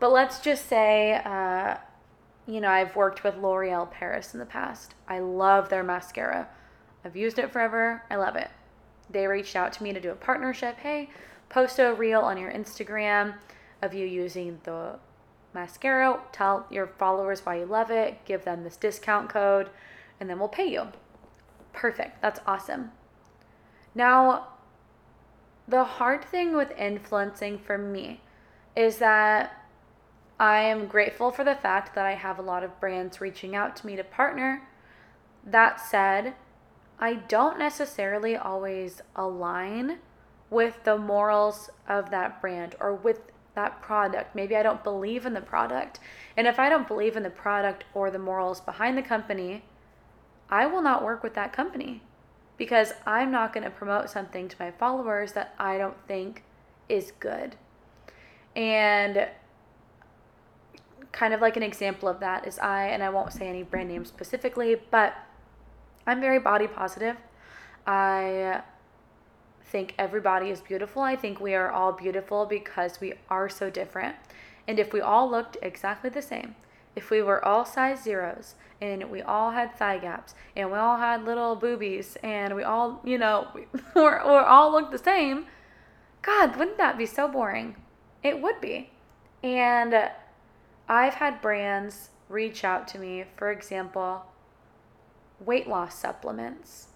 But 0.00 0.12
let's 0.12 0.40
just 0.40 0.66
say, 0.66 1.14
uh, 1.24 1.76
you 2.48 2.62
know, 2.62 2.70
I've 2.70 2.96
worked 2.96 3.24
with 3.24 3.36
L'Oreal 3.36 3.90
Paris 3.90 4.32
in 4.32 4.40
the 4.40 4.46
past. 4.46 4.94
I 5.06 5.18
love 5.18 5.68
their 5.68 5.84
mascara. 5.84 6.48
I've 7.04 7.14
used 7.14 7.38
it 7.38 7.52
forever. 7.52 8.02
I 8.10 8.16
love 8.16 8.36
it. 8.36 8.48
They 9.10 9.26
reached 9.26 9.54
out 9.54 9.74
to 9.74 9.82
me 9.82 9.92
to 9.92 10.00
do 10.00 10.10
a 10.10 10.14
partnership. 10.14 10.78
Hey, 10.78 11.10
post 11.50 11.78
a 11.78 11.92
reel 11.92 12.22
on 12.22 12.38
your 12.38 12.50
Instagram 12.50 13.34
of 13.82 13.92
you 13.92 14.06
using 14.06 14.58
the 14.64 14.98
mascara. 15.52 16.20
Tell 16.32 16.66
your 16.70 16.86
followers 16.86 17.44
why 17.44 17.58
you 17.58 17.66
love 17.66 17.90
it. 17.90 18.24
Give 18.24 18.42
them 18.42 18.64
this 18.64 18.78
discount 18.78 19.28
code 19.28 19.68
and 20.18 20.28
then 20.28 20.38
we'll 20.38 20.48
pay 20.48 20.72
you. 20.72 20.88
Perfect. 21.74 22.22
That's 22.22 22.40
awesome. 22.46 22.92
Now, 23.94 24.48
the 25.66 25.84
hard 25.84 26.24
thing 26.24 26.56
with 26.56 26.70
influencing 26.78 27.58
for 27.58 27.76
me 27.76 28.22
is 28.74 28.98
that 28.98 29.67
I 30.40 30.60
am 30.60 30.86
grateful 30.86 31.30
for 31.30 31.42
the 31.42 31.56
fact 31.56 31.94
that 31.94 32.06
I 32.06 32.14
have 32.14 32.38
a 32.38 32.42
lot 32.42 32.62
of 32.62 32.78
brands 32.78 33.20
reaching 33.20 33.56
out 33.56 33.74
to 33.76 33.86
me 33.86 33.96
to 33.96 34.04
partner. 34.04 34.68
That 35.44 35.80
said, 35.80 36.34
I 37.00 37.14
don't 37.14 37.58
necessarily 37.58 38.36
always 38.36 39.02
align 39.16 39.98
with 40.50 40.84
the 40.84 40.96
morals 40.96 41.70
of 41.88 42.10
that 42.10 42.40
brand 42.40 42.76
or 42.80 42.94
with 42.94 43.20
that 43.54 43.82
product. 43.82 44.34
Maybe 44.34 44.54
I 44.54 44.62
don't 44.62 44.84
believe 44.84 45.26
in 45.26 45.34
the 45.34 45.40
product. 45.40 45.98
And 46.36 46.46
if 46.46 46.58
I 46.58 46.68
don't 46.68 46.86
believe 46.86 47.16
in 47.16 47.24
the 47.24 47.30
product 47.30 47.84
or 47.92 48.10
the 48.10 48.18
morals 48.18 48.60
behind 48.60 48.96
the 48.96 49.02
company, 49.02 49.64
I 50.48 50.66
will 50.66 50.82
not 50.82 51.02
work 51.02 51.22
with 51.22 51.34
that 51.34 51.52
company 51.52 52.02
because 52.56 52.92
I'm 53.06 53.30
not 53.30 53.52
going 53.52 53.64
to 53.64 53.70
promote 53.70 54.10
something 54.10 54.48
to 54.48 54.56
my 54.58 54.70
followers 54.70 55.32
that 55.32 55.54
I 55.58 55.78
don't 55.78 55.96
think 56.06 56.44
is 56.88 57.12
good. 57.18 57.56
And 58.56 59.28
kind 61.12 61.34
of 61.34 61.40
like 61.40 61.56
an 61.56 61.62
example 61.62 62.08
of 62.08 62.20
that 62.20 62.46
is 62.46 62.58
I, 62.58 62.86
and 62.86 63.02
I 63.02 63.08
won't 63.10 63.32
say 63.32 63.48
any 63.48 63.62
brand 63.62 63.88
names 63.88 64.08
specifically, 64.08 64.76
but 64.90 65.14
I'm 66.06 66.20
very 66.20 66.38
body 66.38 66.66
positive. 66.66 67.16
I 67.86 68.62
think 69.64 69.94
everybody 69.98 70.50
is 70.50 70.60
beautiful. 70.60 71.02
I 71.02 71.16
think 71.16 71.40
we 71.40 71.54
are 71.54 71.70
all 71.70 71.92
beautiful 71.92 72.46
because 72.46 73.00
we 73.00 73.14
are 73.28 73.48
so 73.48 73.70
different. 73.70 74.16
And 74.66 74.78
if 74.78 74.92
we 74.92 75.00
all 75.00 75.30
looked 75.30 75.56
exactly 75.62 76.10
the 76.10 76.22
same, 76.22 76.54
if 76.96 77.10
we 77.10 77.22
were 77.22 77.44
all 77.44 77.64
size 77.64 78.02
zeros 78.02 78.54
and 78.80 79.10
we 79.10 79.22
all 79.22 79.52
had 79.52 79.74
thigh 79.76 79.98
gaps 79.98 80.34
and 80.56 80.70
we 80.70 80.78
all 80.78 80.96
had 80.96 81.24
little 81.24 81.54
boobies 81.54 82.16
and 82.22 82.54
we 82.56 82.62
all, 82.62 83.00
you 83.04 83.18
know, 83.18 83.48
we, 83.54 83.66
or, 83.94 84.20
all 84.20 84.72
looked 84.72 84.92
the 84.92 84.98
same, 84.98 85.46
God, 86.22 86.56
wouldn't 86.56 86.78
that 86.78 86.98
be 86.98 87.06
so 87.06 87.28
boring? 87.28 87.76
It 88.22 88.42
would 88.42 88.60
be. 88.60 88.90
And 89.42 90.10
I've 90.88 91.14
had 91.14 91.42
brands 91.42 92.10
reach 92.28 92.64
out 92.64 92.88
to 92.88 92.98
me, 92.98 93.24
for 93.36 93.50
example, 93.50 94.24
weight 95.38 95.68
loss 95.68 95.94
supplements. 95.94 96.88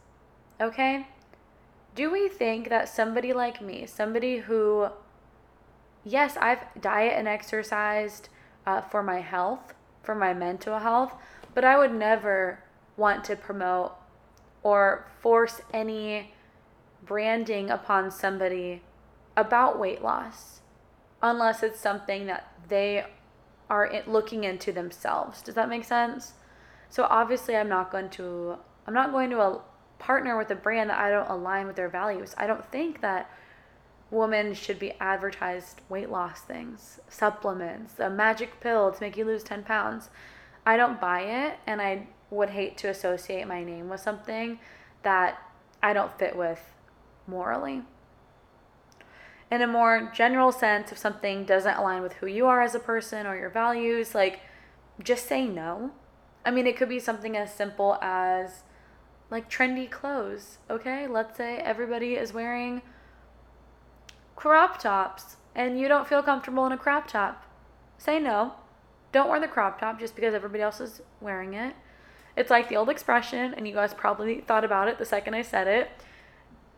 Okay? 0.61 1.07
Do 1.95 2.11
we 2.11 2.29
think 2.29 2.71
that 2.71 2.89
somebody 2.89 3.33
like 3.33 3.61
me, 3.61 3.85
somebody 3.87 4.39
who, 4.39 4.89
yes, 6.05 6.37
I've 6.39 6.65
diet 6.81 7.15
and 7.19 7.29
exercised 7.29 8.31
uh, 8.67 8.81
for 8.81 9.03
my 9.03 9.21
health, 9.21 9.75
for 10.03 10.15
my 10.15 10.33
mental 10.33 10.79
health, 10.79 11.15
but 11.55 11.65
I 11.65 11.77
would 11.77 11.93
never 11.95 12.61
want 12.97 13.25
to 13.25 13.37
promote 13.37 13.93
or 14.63 15.07
force 15.21 15.61
any 15.73 16.33
branding 17.05 17.69
upon 17.69 18.11
somebody 18.11 18.83
about 19.37 19.79
weight 19.79 20.03
loss 20.03 20.61
unless 21.21 21.63
it's 21.63 21.81
something 21.81 22.27
that 22.27 22.53
they 22.69 23.05
are 23.73 23.91
looking 24.07 24.45
into 24.45 24.71
themselves. 24.71 25.41
Does 25.41 25.55
that 25.55 25.71
make 25.71 25.85
sense? 25.85 26.35
So 26.91 27.05
obviously 27.05 27.57
I'm 27.57 27.71
not 27.71 27.91
going 27.91 28.11
to 28.11 28.59
I'm 28.87 28.93
not 28.93 29.13
going 29.13 29.31
to 29.31 29.39
a, 29.39 29.51
uh, 29.51 29.61
partner 29.99 30.37
with 30.37 30.51
a 30.51 30.55
brand 30.55 30.91
that 30.91 30.99
I 30.99 31.11
don't 31.11 31.31
align 31.31 31.67
with 31.69 31.77
their 31.77 31.89
values. 31.89 32.35
I 32.37 32.47
don't 32.47 32.71
think 32.71 33.01
that 33.01 33.31
women 34.11 34.53
should 34.53 34.79
be 34.79 34.93
advertised 35.01 35.81
weight 35.89 36.11
loss 36.11 36.41
things, 36.41 37.01
supplements, 37.09 38.01
a 38.01 38.11
magic 38.11 38.61
pill 38.61 38.91
to 38.91 39.01
make 39.01 39.17
you 39.17 39.25
lose 39.25 39.45
10 39.45 39.63
pounds. 39.63 40.11
I 40.67 40.77
don't 40.77 41.01
buy 41.01 41.21
it, 41.21 41.59
and 41.69 41.81
I 41.81 42.09
would 42.31 42.51
hate 42.51 42.77
to 42.79 42.89
associate 42.89 43.47
my 43.47 43.63
name 43.63 43.89
with 43.89 44.01
something 44.01 44.59
that 45.05 45.39
I 45.81 45.93
don't 45.93 46.19
fit 46.19 46.37
with 46.37 46.75
morally. 47.29 47.83
In 49.53 49.61
a 49.61 49.67
more 49.67 50.11
general 50.15 50.51
sense, 50.51 50.93
if 50.93 50.97
something 50.97 51.45
doesn't 51.45 51.77
align 51.77 52.01
with 52.01 52.15
who 52.15 52.27
you 52.27 52.47
are 52.47 52.63
as 52.63 52.75
a 52.75 52.79
person 52.79 53.27
or 53.27 53.37
your 53.37 53.51
values, 53.51 54.15
like 54.15 54.41
just 55.05 55.27
say 55.27 55.47
no. 55.47 55.91
I 56.43 56.51
mean, 56.51 56.67
it 56.67 56.75
could 56.75 56.89
be 56.89 56.99
something 56.99 57.37
as 57.37 57.53
simple 57.53 57.99
as 58.01 58.63
like 59.31 59.51
trendy 59.51 59.91
clothes, 59.91 60.57
okay? 60.71 61.07
Let's 61.07 61.37
say 61.37 61.59
everybody 61.59 62.15
is 62.15 62.33
wearing 62.33 62.81
crop 64.37 64.81
tops 64.81 65.37
and 65.55 65.79
you 65.79 65.87
don't 65.87 66.09
feel 66.09 66.23
comfortable 66.23 66.65
in 66.65 66.73
a 66.73 66.79
crop 66.79 67.07
top. 67.07 67.45
Say 67.99 68.19
no. 68.19 68.55
Don't 69.13 69.29
wear 69.29 69.39
the 69.39 69.49
crop 69.49 69.79
top 69.79 70.01
just 70.01 70.15
because 70.15 70.33
everybody 70.33 70.63
else 70.63 70.81
is 70.81 71.03
wearing 71.21 71.53
it. 71.53 71.75
It's 72.39 72.49
like 72.49 72.71
the 72.71 72.77
old 72.77 72.89
expression, 72.89 73.53
and 73.53 73.69
you 73.69 73.75
guys 73.75 73.93
probably 73.93 74.41
thought 74.41 74.65
about 74.65 74.89
it 74.89 74.97
the 74.97 75.05
second 75.05 75.35
I 75.35 75.43
said 75.43 75.67
it. 75.69 75.91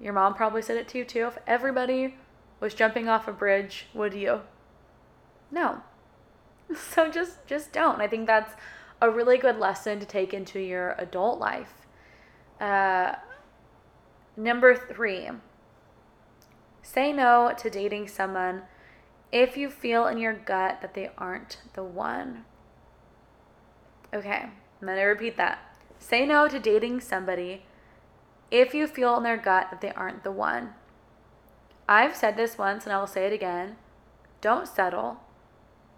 Your 0.01 0.13
mom 0.13 0.35
probably 0.35 0.61
said 0.61 0.77
it 0.77 0.89
to 0.89 0.99
you 0.99 1.05
too. 1.05 1.27
If 1.29 1.39
everybody 1.47 2.17
was 2.61 2.75
jumping 2.75 3.09
off 3.09 3.29
a 3.29 3.33
bridge, 3.33 3.87
would 3.95 4.15
you? 4.15 4.43
No. 5.51 5.83
So 6.75 7.11
just 7.11 7.47
just 7.47 7.73
don't. 7.73 8.01
I 8.01 8.09
think 8.09 8.27
that's 8.27 8.55
a 9.01 9.11
really 9.11 9.37
good 9.37 9.59
lesson 9.59 10.01
to 10.01 10.07
take 10.07 10.33
into 10.33 10.59
your 10.59 10.95
adult 10.99 11.39
life. 11.39 11.87
Uh, 12.59 13.17
number 14.35 14.75
three, 14.75 15.29
say 16.83 17.13
no 17.13 17.53
to 17.59 17.69
dating 17.69 18.09
someone 18.09 18.63
if 19.31 19.57
you 19.57 19.69
feel 19.69 20.07
in 20.07 20.17
your 20.17 20.33
gut 20.33 20.81
that 20.81 20.95
they 20.95 21.11
aren't 21.19 21.59
the 21.75 21.85
one. 21.85 22.45
Okay, 24.15 24.47
I'm 24.81 24.89
to 24.89 25.03
repeat 25.03 25.37
that. 25.37 25.59
Say 25.99 26.25
no 26.25 26.49
to 26.49 26.59
dating 26.59 27.01
somebody 27.01 27.65
if 28.51 28.75
you 28.75 28.87
feel 28.87 29.17
in 29.17 29.25
their 29.25 29.37
gut 29.37 29.69
that 29.71 29.81
they 29.81 29.91
aren't 29.91 30.23
the 30.23 30.31
one. 30.31 30.75
I've 31.89 32.17
said 32.17 32.37
this 32.37 32.57
once 32.57 32.85
and 32.85 32.93
I 32.93 32.99
will 32.99 33.07
say 33.07 33.27
it 33.27 33.33
again. 33.33 33.77
Don't 34.41 34.69
settle. 34.69 35.21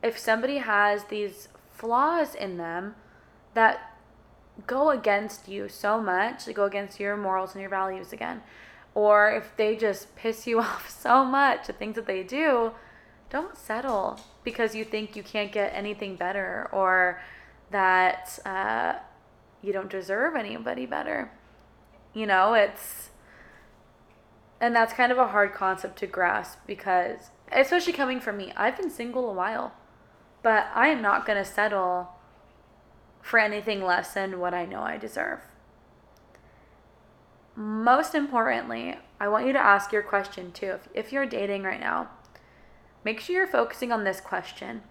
If 0.03 0.19
somebody 0.19 0.59
has 0.59 1.05
these 1.05 1.49
flaws 1.71 2.35
in 2.35 2.57
them 2.57 2.95
that 3.55 3.97
go 4.67 4.91
against 4.91 5.49
you 5.49 5.69
so 5.69 6.01
much, 6.01 6.45
they 6.45 6.53
go 6.53 6.65
against 6.65 6.99
your 6.99 7.17
morals 7.17 7.53
and 7.53 7.61
your 7.61 7.71
values 7.71 8.13
again, 8.13 8.43
or 8.95 9.31
if 9.31 9.57
they 9.57 9.77
just 9.77 10.15
piss 10.17 10.47
you 10.47 10.61
off 10.61 10.91
so 10.91 11.25
much, 11.25 11.67
the 11.67 11.73
things 11.73 11.97
that 11.97 12.07
they 12.07 12.23
do, 12.23 12.73
don't 13.29 13.57
settle 13.57 14.21
because 14.45 14.75
you 14.75 14.85
think 14.85 15.17
you 15.17 15.23
can't 15.23 15.53
get 15.53 15.73
anything 15.75 16.17
better 16.17 16.69
or 16.73 17.21
that 17.71 18.39
uh, 18.47 18.95
you 19.63 19.73
don't 19.73 19.91
deserve 19.91 20.37
anybody 20.37 20.87
better. 20.87 21.31
You 22.15 22.27
know, 22.27 22.55
it's, 22.55 23.11
and 24.61 24.75
that's 24.75 24.93
kind 24.93 25.13
of 25.13 25.19
a 25.19 25.29
hard 25.29 25.53
concept 25.53 25.99
to 25.99 26.07
grasp 26.07 26.59
because, 26.67 27.31
especially 27.53 27.93
coming 27.93 28.21
from 28.21 28.37
me, 28.37 28.53
I've 28.57 28.77
been 28.77 28.91
single 28.91 29.29
a 29.31 29.35
while, 29.35 29.75
but 30.43 30.69
I 30.75 30.89
am 30.89 31.03
not 31.03 31.27
going 31.27 31.43
to 31.43 31.51
settle 31.51 32.11
for 33.21 33.39
anything 33.39 33.83
less 33.83 34.15
than 34.15 34.39
what 34.39 34.55
I 34.55 34.65
know 34.65 34.83
I 34.83 34.97
deserve. 34.97 35.41
Most 37.57 38.15
importantly, 38.15 38.97
I 39.19 39.29
want 39.29 39.47
you 39.47 39.53
to 39.53 39.59
ask 39.59 39.93
your 39.93 40.03
question 40.03 40.53
too. 40.53 40.73
If, 40.73 40.89
if 40.95 41.13
you're 41.13 41.27
dating 41.27 41.63
right 41.63 41.81
now, 41.81 42.11
make 43.05 43.21
sure 43.21 43.37
you're 43.37 43.47
focusing 43.47 43.91
on 43.91 44.05
this 44.05 44.21
question 44.21 44.83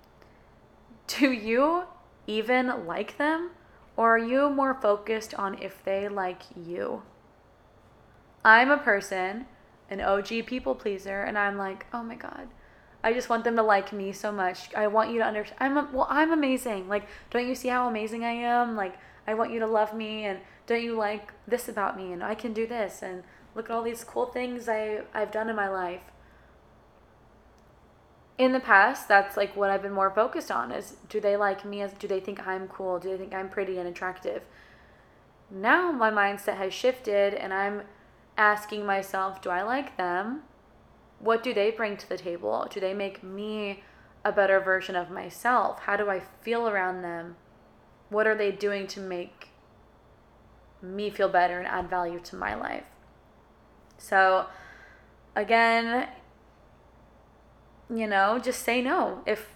Do 1.08 1.32
you 1.32 1.84
even 2.28 2.86
like 2.86 3.18
them? 3.18 3.52
Or 3.98 4.16
are 4.16 4.20
you 4.20 4.50
more 4.50 4.74
focused 4.74 5.34
on 5.36 5.62
if 5.62 5.84
they 5.86 6.10
like 6.10 6.42
you? 6.56 7.04
I'm 8.44 8.70
a 8.70 8.78
person, 8.78 9.46
an 9.90 10.02
OG 10.02 10.46
people 10.46 10.76
pleaser, 10.76 11.22
and 11.22 11.38
I'm 11.38 11.58
like, 11.58 11.86
oh 11.94 12.04
my 12.04 12.16
God, 12.16 12.48
I 13.04 13.14
just 13.14 13.30
want 13.30 13.44
them 13.44 13.56
to 13.56 13.64
like 13.64 13.94
me 13.94 14.12
so 14.12 14.32
much. 14.32 14.74
I 14.74 14.88
want 14.88 15.12
you 15.12 15.20
to 15.20 15.26
understand. 15.26 15.58
I'm 15.62 15.78
a, 15.78 15.90
well, 15.92 16.08
I'm 16.10 16.32
amazing. 16.32 16.88
Like, 16.88 17.08
don't 17.30 17.48
you 17.48 17.56
see 17.56 17.68
how 17.68 17.88
amazing 17.88 18.24
I 18.24 18.32
am? 18.32 18.76
Like, 18.76 18.96
I 19.28 19.34
want 19.34 19.52
you 19.52 19.60
to 19.60 19.68
love 19.68 19.94
me, 19.94 20.26
and 20.26 20.40
don't 20.68 20.84
you 20.84 20.96
like 20.96 21.32
this 21.48 21.70
about 21.70 21.98
me? 21.98 22.12
And 22.12 22.24
I 22.24 22.36
can 22.36 22.54
do 22.54 22.66
this, 22.68 23.02
and 23.02 23.24
look 23.54 23.70
at 23.70 23.72
all 23.72 23.84
these 23.84 24.04
cool 24.04 24.26
things 24.26 24.68
I 24.68 25.02
I've 25.14 25.32
done 25.32 25.50
in 25.50 25.56
my 25.56 25.70
life 25.70 26.02
in 28.38 28.52
the 28.52 28.60
past 28.60 29.08
that's 29.08 29.38
like 29.38 29.56
what 29.56 29.70
i've 29.70 29.82
been 29.82 29.94
more 29.94 30.12
focused 30.12 30.52
on 30.52 30.72
is 30.72 30.96
do 31.08 31.20
they 31.22 31.38
like 31.38 31.64
me 31.64 31.82
as 31.82 31.94
do 31.94 32.08
they 32.08 32.20
think 32.20 32.46
i'm 32.46 32.68
cool 32.68 33.00
do 33.00 33.10
they 33.10 33.18
think 33.18 33.34
i'm 33.34 33.50
pretty 33.50 33.78
and 33.78 33.88
attractive 33.88 34.44
now 35.50 35.92
my 35.92 36.12
mindset 36.12 36.58
has 36.58 36.74
shifted 36.74 37.34
and 37.34 37.54
i'm 37.54 37.82
asking 38.38 38.86
myself 38.86 39.42
do 39.42 39.50
i 39.50 39.62
like 39.62 39.98
them? 39.98 40.42
What 41.20 41.44
do 41.44 41.54
they 41.54 41.72
bring 41.72 41.98
to 41.98 42.10
the 42.10 42.18
table? 42.18 42.68
Do 42.70 42.80
they 42.80 42.94
make 42.94 43.24
me 43.24 43.84
a 44.24 44.32
better 44.32 44.60
version 44.60 44.96
of 44.96 45.10
myself? 45.10 45.80
How 45.82 45.96
do 45.96 46.10
i 46.10 46.22
feel 46.42 46.68
around 46.68 47.02
them? 47.02 47.36
What 48.10 48.28
are 48.28 48.36
they 48.36 48.52
doing 48.52 48.88
to 48.88 49.00
make 49.00 49.50
me 50.82 51.10
feel 51.10 51.30
better 51.30 51.58
and 51.60 51.68
add 51.68 51.90
value 51.90 52.20
to 52.20 52.36
my 52.36 52.56
life? 52.56 52.86
So 53.98 54.48
again 55.36 56.08
you 57.90 58.08
know, 58.08 58.40
just 58.40 58.64
say 58.64 58.82
no. 58.82 59.22
If 59.26 59.50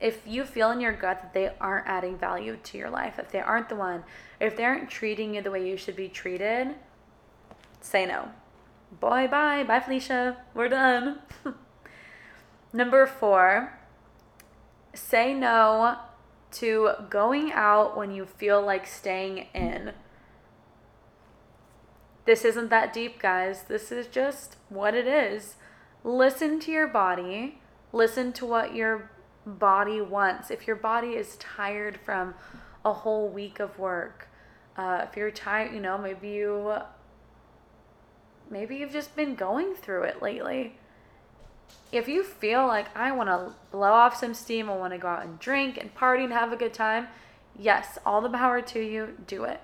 if 0.00 0.26
you 0.26 0.44
feel 0.44 0.70
in 0.70 0.80
your 0.80 0.92
gut 0.92 1.22
that 1.22 1.32
they 1.32 1.50
aren't 1.60 1.86
adding 1.86 2.18
value 2.18 2.58
to 2.62 2.78
your 2.78 2.90
life, 2.90 3.18
if 3.18 3.30
they 3.30 3.40
aren't 3.40 3.68
the 3.68 3.76
one, 3.76 4.04
if 4.40 4.56
they 4.56 4.64
aren't 4.64 4.90
treating 4.90 5.34
you 5.34 5.42
the 5.42 5.50
way 5.50 5.66
you 5.66 5.76
should 5.76 5.96
be 5.96 6.08
treated, 6.08 6.74
say 7.84 8.06
no. 8.06 8.30
Bye 9.00 9.26
bye. 9.26 9.64
Bye 9.64 9.80
Felicia. 9.80 10.38
We're 10.54 10.68
done. 10.68 11.18
Number 12.72 13.06
4, 13.06 13.78
say 14.94 15.32
no 15.32 15.98
to 16.52 16.90
going 17.08 17.52
out 17.52 17.96
when 17.96 18.10
you 18.10 18.26
feel 18.26 18.60
like 18.60 18.86
staying 18.86 19.46
in. 19.54 19.92
This 22.24 22.44
isn't 22.44 22.70
that 22.70 22.92
deep, 22.92 23.20
guys. 23.20 23.64
This 23.64 23.92
is 23.92 24.06
just 24.06 24.56
what 24.68 24.94
it 24.94 25.06
is. 25.06 25.56
Listen 26.02 26.58
to 26.60 26.72
your 26.72 26.88
body 26.88 27.58
Listen 27.94 28.32
to 28.32 28.44
what 28.44 28.74
your 28.74 29.08
body 29.46 30.00
wants. 30.00 30.50
If 30.50 30.66
your 30.66 30.74
body 30.74 31.10
is 31.10 31.36
tired 31.36 32.00
from 32.04 32.34
a 32.84 32.92
whole 32.92 33.28
week 33.28 33.60
of 33.60 33.78
work, 33.78 34.26
uh, 34.76 35.06
if 35.08 35.16
you're 35.16 35.30
tired, 35.30 35.72
you 35.72 35.80
know, 35.80 35.96
maybe 35.96 36.28
you 36.30 36.74
maybe 38.50 38.76
you've 38.76 38.92
just 38.92 39.16
been 39.16 39.34
going 39.34 39.74
through 39.74 40.02
it 40.04 40.22
lately. 40.22 40.76
If 41.92 42.08
you 42.08 42.24
feel 42.24 42.66
like 42.66 42.94
I 42.96 43.12
want 43.12 43.28
to 43.28 43.52
blow 43.70 43.92
off 43.92 44.16
some 44.16 44.34
steam, 44.34 44.68
I 44.68 44.76
want 44.76 44.92
to 44.92 44.98
go 44.98 45.08
out 45.08 45.24
and 45.24 45.38
drink 45.38 45.78
and 45.78 45.94
party 45.94 46.24
and 46.24 46.32
have 46.32 46.52
a 46.52 46.56
good 46.56 46.74
time, 46.74 47.08
yes, 47.58 47.98
all 48.04 48.20
the 48.20 48.28
power 48.28 48.60
to 48.60 48.80
you, 48.80 49.16
do 49.26 49.44
it. 49.44 49.60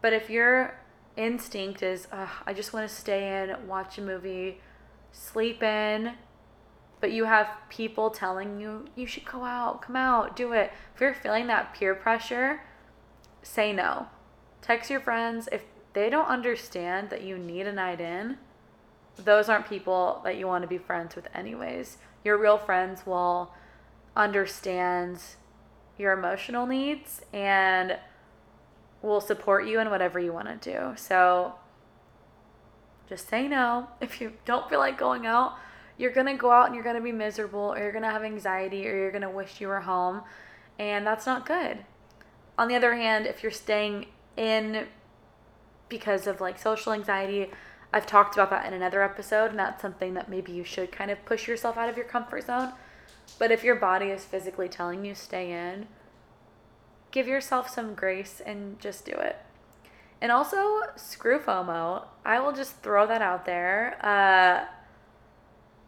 But 0.00 0.12
if 0.12 0.30
your 0.30 0.78
instinct 1.16 1.82
is, 1.82 2.06
I 2.12 2.52
just 2.52 2.72
want 2.72 2.88
to 2.88 2.94
stay 2.94 3.42
in, 3.42 3.66
watch 3.66 3.98
a 3.98 4.02
movie, 4.02 4.60
sleep 5.10 5.62
in, 5.62 6.12
but 7.00 7.12
you 7.12 7.24
have 7.24 7.48
people 7.68 8.10
telling 8.10 8.60
you 8.60 8.86
you 8.94 9.06
should 9.06 9.24
go 9.24 9.44
out, 9.44 9.82
come 9.82 9.96
out, 9.96 10.36
do 10.36 10.52
it. 10.52 10.72
If 10.94 11.00
you're 11.00 11.14
feeling 11.14 11.48
that 11.48 11.74
peer 11.74 11.94
pressure, 11.94 12.62
say 13.42 13.72
no. 13.72 14.06
Text 14.62 14.90
your 14.90 15.00
friends 15.00 15.48
if 15.50 15.64
they 15.98 16.10
don't 16.10 16.28
understand 16.28 17.10
that 17.10 17.22
you 17.22 17.36
need 17.36 17.66
a 17.66 17.72
night 17.72 18.00
in. 18.00 18.38
Those 19.16 19.48
aren't 19.48 19.68
people 19.68 20.20
that 20.22 20.36
you 20.36 20.46
want 20.46 20.62
to 20.62 20.68
be 20.68 20.78
friends 20.78 21.16
with 21.16 21.26
anyways. 21.34 21.98
Your 22.24 22.38
real 22.38 22.56
friends 22.56 23.04
will 23.04 23.52
understand 24.16 25.20
your 25.98 26.12
emotional 26.12 26.66
needs 26.66 27.22
and 27.32 27.98
will 29.02 29.20
support 29.20 29.66
you 29.66 29.80
in 29.80 29.90
whatever 29.90 30.20
you 30.20 30.32
want 30.32 30.62
to 30.62 30.72
do. 30.72 30.94
So 30.96 31.54
just 33.08 33.28
say 33.28 33.48
no 33.48 33.88
if 34.00 34.20
you 34.20 34.34
don't 34.44 34.68
feel 34.68 34.78
like 34.78 34.98
going 34.98 35.26
out 35.26 35.56
you're 35.98 36.12
going 36.12 36.26
to 36.26 36.34
go 36.34 36.52
out 36.52 36.66
and 36.66 36.76
you're 36.76 36.84
going 36.84 36.94
to 36.94 37.02
be 37.02 37.10
miserable 37.10 37.72
or 37.74 37.78
you're 37.78 37.90
going 37.90 38.04
to 38.04 38.10
have 38.10 38.22
anxiety 38.22 38.88
or 38.88 38.96
you're 38.96 39.10
going 39.10 39.22
to 39.22 39.28
wish 39.28 39.60
you 39.60 39.66
were 39.66 39.80
home. 39.80 40.22
And 40.78 41.04
that's 41.04 41.26
not 41.26 41.44
good. 41.44 41.78
On 42.56 42.68
the 42.68 42.76
other 42.76 42.94
hand, 42.94 43.26
if 43.26 43.42
you're 43.42 43.50
staying 43.50 44.06
in 44.36 44.86
because 45.88 46.26
of 46.26 46.40
like 46.40 46.58
social 46.58 46.92
anxiety, 46.92 47.50
I've 47.92 48.06
talked 48.06 48.34
about 48.34 48.50
that 48.50 48.66
in 48.66 48.74
another 48.74 49.02
episode, 49.02 49.50
and 49.50 49.58
that's 49.58 49.80
something 49.80 50.14
that 50.14 50.28
maybe 50.28 50.52
you 50.52 50.64
should 50.64 50.92
kind 50.92 51.10
of 51.10 51.24
push 51.24 51.48
yourself 51.48 51.76
out 51.76 51.88
of 51.88 51.96
your 51.96 52.06
comfort 52.06 52.46
zone. 52.46 52.72
But 53.38 53.50
if 53.50 53.64
your 53.64 53.76
body 53.76 54.06
is 54.06 54.24
physically 54.24 54.68
telling 54.68 55.04
you 55.04 55.14
stay 55.14 55.52
in, 55.52 55.86
give 57.10 57.26
yourself 57.26 57.68
some 57.68 57.94
grace 57.94 58.40
and 58.44 58.78
just 58.80 59.04
do 59.04 59.12
it. 59.12 59.36
And 60.20 60.32
also, 60.32 60.80
screw 60.96 61.38
FOMO. 61.38 62.04
I 62.24 62.40
will 62.40 62.52
just 62.52 62.82
throw 62.82 63.06
that 63.06 63.22
out 63.22 63.46
there. 63.46 63.96
Uh, 64.04 64.66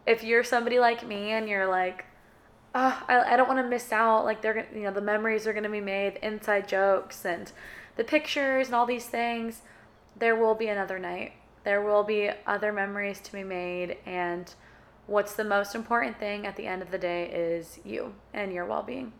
if 0.05 0.23
you're 0.23 0.43
somebody 0.43 0.79
like 0.79 1.05
me 1.05 1.31
and 1.31 1.49
you're 1.49 1.67
like, 1.67 2.05
oh, 2.73 3.03
I, 3.07 3.33
I 3.33 3.37
don't 3.37 3.47
want 3.47 3.59
to 3.59 3.67
miss 3.69 3.91
out, 3.91 4.25
like 4.25 4.41
they're 4.41 4.53
gonna, 4.53 4.67
you 4.73 4.83
know, 4.83 4.91
the 4.91 5.01
memories 5.01 5.45
are 5.45 5.53
gonna 5.53 5.69
be 5.69 5.81
made, 5.81 6.17
inside 6.23 6.67
jokes 6.67 7.25
and 7.25 7.51
the 7.97 8.03
pictures 8.03 8.67
and 8.67 8.75
all 8.75 8.85
these 8.85 9.05
things, 9.05 9.61
there 10.21 10.35
will 10.35 10.53
be 10.53 10.67
another 10.67 10.99
night. 10.99 11.33
There 11.63 11.81
will 11.81 12.03
be 12.03 12.29
other 12.45 12.71
memories 12.71 13.19
to 13.21 13.31
be 13.31 13.43
made. 13.43 13.97
And 14.05 14.53
what's 15.07 15.33
the 15.33 15.43
most 15.43 15.73
important 15.75 16.19
thing 16.19 16.45
at 16.45 16.55
the 16.55 16.67
end 16.67 16.83
of 16.83 16.91
the 16.91 16.99
day 16.99 17.25
is 17.29 17.79
you 17.83 18.13
and 18.31 18.53
your 18.53 18.65
well 18.65 18.83
being. 18.83 19.13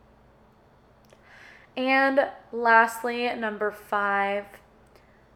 And 1.75 2.29
lastly, 2.51 3.33
number 3.33 3.71
five, 3.71 4.45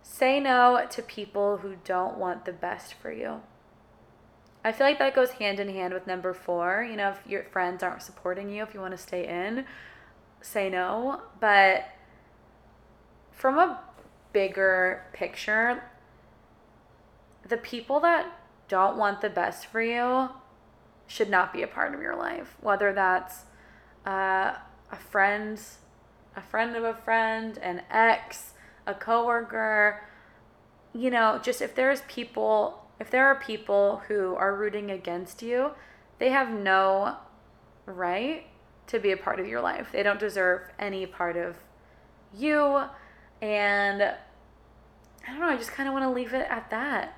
say 0.04 0.40
no 0.40 0.86
to 0.88 1.02
people 1.02 1.58
who 1.58 1.78
don't 1.84 2.18
want 2.18 2.46
the 2.46 2.54
best 2.54 2.94
for 2.94 3.12
you. 3.12 3.42
I 4.64 4.72
feel 4.72 4.86
like 4.86 5.00
that 5.00 5.16
goes 5.16 5.32
hand 5.32 5.60
in 5.60 5.70
hand 5.70 5.96
with 5.96 6.06
number 6.06 6.34
four. 6.34 6.86
You 6.88 6.96
know, 6.96 7.10
if 7.10 7.28
your 7.28 7.44
friends 7.44 7.82
aren't 7.82 8.04
supporting 8.04 8.50
you, 8.50 8.62
if 8.62 8.74
you 8.74 8.82
want 8.82 8.96
to 8.96 9.02
stay 9.02 9.28
in, 9.28 9.66
say 10.42 10.70
no. 10.70 11.22
But 11.40 11.86
from 13.32 13.58
a 13.58 13.80
bigger 14.36 15.02
picture, 15.14 15.82
the 17.48 17.56
people 17.56 18.02
that 18.02 18.38
don't 18.68 18.98
want 18.98 19.22
the 19.22 19.30
best 19.30 19.66
for 19.66 19.82
you 19.82 20.30
should 21.08 21.30
not 21.30 21.54
be 21.54 21.62
a 21.62 21.68
part 21.68 21.96
of 21.96 22.02
your 22.02 22.18
life. 22.18 22.58
Whether 22.60 22.92
that's 22.92 23.46
uh, 24.06 24.56
a 24.92 24.96
friend, 25.10 25.58
a 26.36 26.42
friend 26.42 26.76
of 26.76 26.84
a 26.84 26.94
friend, 26.94 27.58
an 27.60 27.84
ex, 27.90 28.52
a 28.86 28.94
coworker, 28.94 30.02
you 30.94 31.10
know, 31.10 31.40
just 31.42 31.62
if 31.62 31.74
there's 31.74 32.02
people, 32.10 32.86
if 33.00 33.10
there 33.10 33.28
are 33.28 33.36
people 33.36 34.02
who 34.10 34.36
are 34.36 34.54
rooting 34.54 34.92
against 34.92 35.42
you, 35.42 35.72
they 36.20 36.32
have 36.32 36.50
no 36.50 37.16
right 37.86 38.48
to 38.88 39.00
be 39.00 39.14
a 39.14 39.18
part 39.18 39.40
of 39.40 39.48
your 39.48 39.62
life. 39.62 39.88
They 39.94 40.04
don't 40.04 40.20
deserve 40.20 40.64
any 40.78 41.06
part 41.06 41.38
of 41.38 41.56
you. 42.36 42.82
And 43.42 44.14
I 45.26 45.32
don't 45.32 45.40
know, 45.40 45.48
I 45.48 45.58
just 45.58 45.72
kind 45.72 45.88
of 45.88 45.94
want 45.94 46.06
to 46.06 46.10
leave 46.10 46.34
it 46.34 46.48
at 46.50 46.70
that. 46.70 47.18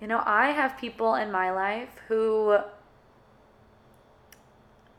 You 0.00 0.06
know, 0.06 0.22
I 0.24 0.50
have 0.50 0.78
people 0.78 1.14
in 1.14 1.32
my 1.32 1.50
life 1.50 2.00
who 2.08 2.58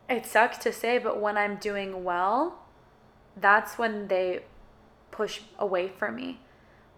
it 0.09 0.25
sucks 0.25 0.57
to 0.59 0.73
say, 0.73 0.97
but 0.97 1.21
when 1.21 1.37
I'm 1.37 1.57
doing 1.57 2.03
well, 2.03 2.59
that's 3.35 3.77
when 3.77 4.07
they 4.07 4.43
push 5.11 5.41
away 5.59 5.87
from 5.87 6.15
me. 6.15 6.39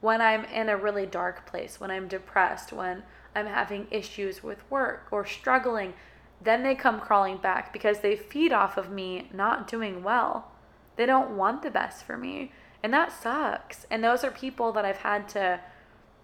When 0.01 0.21
I'm 0.21 0.45
in 0.45 0.69
a 0.69 0.77
really 0.77 1.05
dark 1.05 1.45
place, 1.45 1.79
when 1.79 1.91
I'm 1.91 2.07
depressed, 2.07 2.71
when 2.71 3.03
I'm 3.35 3.47
having 3.47 3.87
issues 3.91 4.41
with 4.41 4.69
work 4.69 5.07
or 5.11 5.25
struggling, 5.25 5.93
then 6.41 6.63
they 6.63 6.75
come 6.75 7.01
crawling 7.01 7.37
back 7.37 7.73
because 7.73 7.99
they 7.99 8.15
feed 8.15 8.53
off 8.53 8.77
of 8.77 8.89
me 8.89 9.29
not 9.33 9.67
doing 9.67 10.03
well. 10.03 10.51
They 10.95 11.05
don't 11.05 11.35
want 11.35 11.61
the 11.61 11.69
best 11.69 12.05
for 12.05 12.17
me. 12.17 12.53
And 12.81 12.93
that 12.93 13.11
sucks. 13.11 13.85
And 13.89 14.03
those 14.03 14.23
are 14.23 14.31
people 14.31 14.71
that 14.73 14.85
I've 14.85 14.97
had 14.97 15.27
to, 15.29 15.59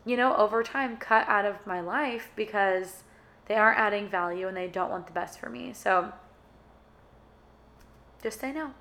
you 0.06 0.16
know, 0.16 0.36
over 0.36 0.64
time 0.64 0.98
cut 0.98 1.28
out 1.28 1.46
of 1.46 1.66
my 1.66 1.82
life 1.82 2.32
because 2.36 3.04
they 3.48 3.56
aren't 3.56 3.80
adding 3.80 4.10
value 4.10 4.48
and 4.48 4.56
they 4.56 4.68
don't 4.68 4.90
want 4.90 5.08
the 5.08 5.14
best 5.14 5.40
for 5.40 5.50
me. 5.50 5.74
So 5.74 6.14
just 8.24 8.40
say 8.40 8.52
no. 8.52 8.72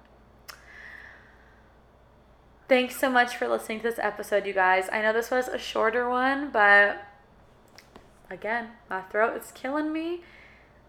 Thanks 2.66 2.96
so 2.96 3.10
much 3.10 3.36
for 3.36 3.46
listening 3.46 3.80
to 3.80 3.84
this 3.84 3.98
episode, 3.98 4.46
you 4.46 4.54
guys. 4.54 4.88
I 4.90 5.02
know 5.02 5.12
this 5.12 5.30
was 5.30 5.48
a 5.48 5.58
shorter 5.58 6.08
one, 6.08 6.50
but 6.50 7.04
again, 8.30 8.68
my 8.88 9.02
throat 9.02 9.36
is 9.36 9.52
killing 9.52 9.92
me. 9.92 10.22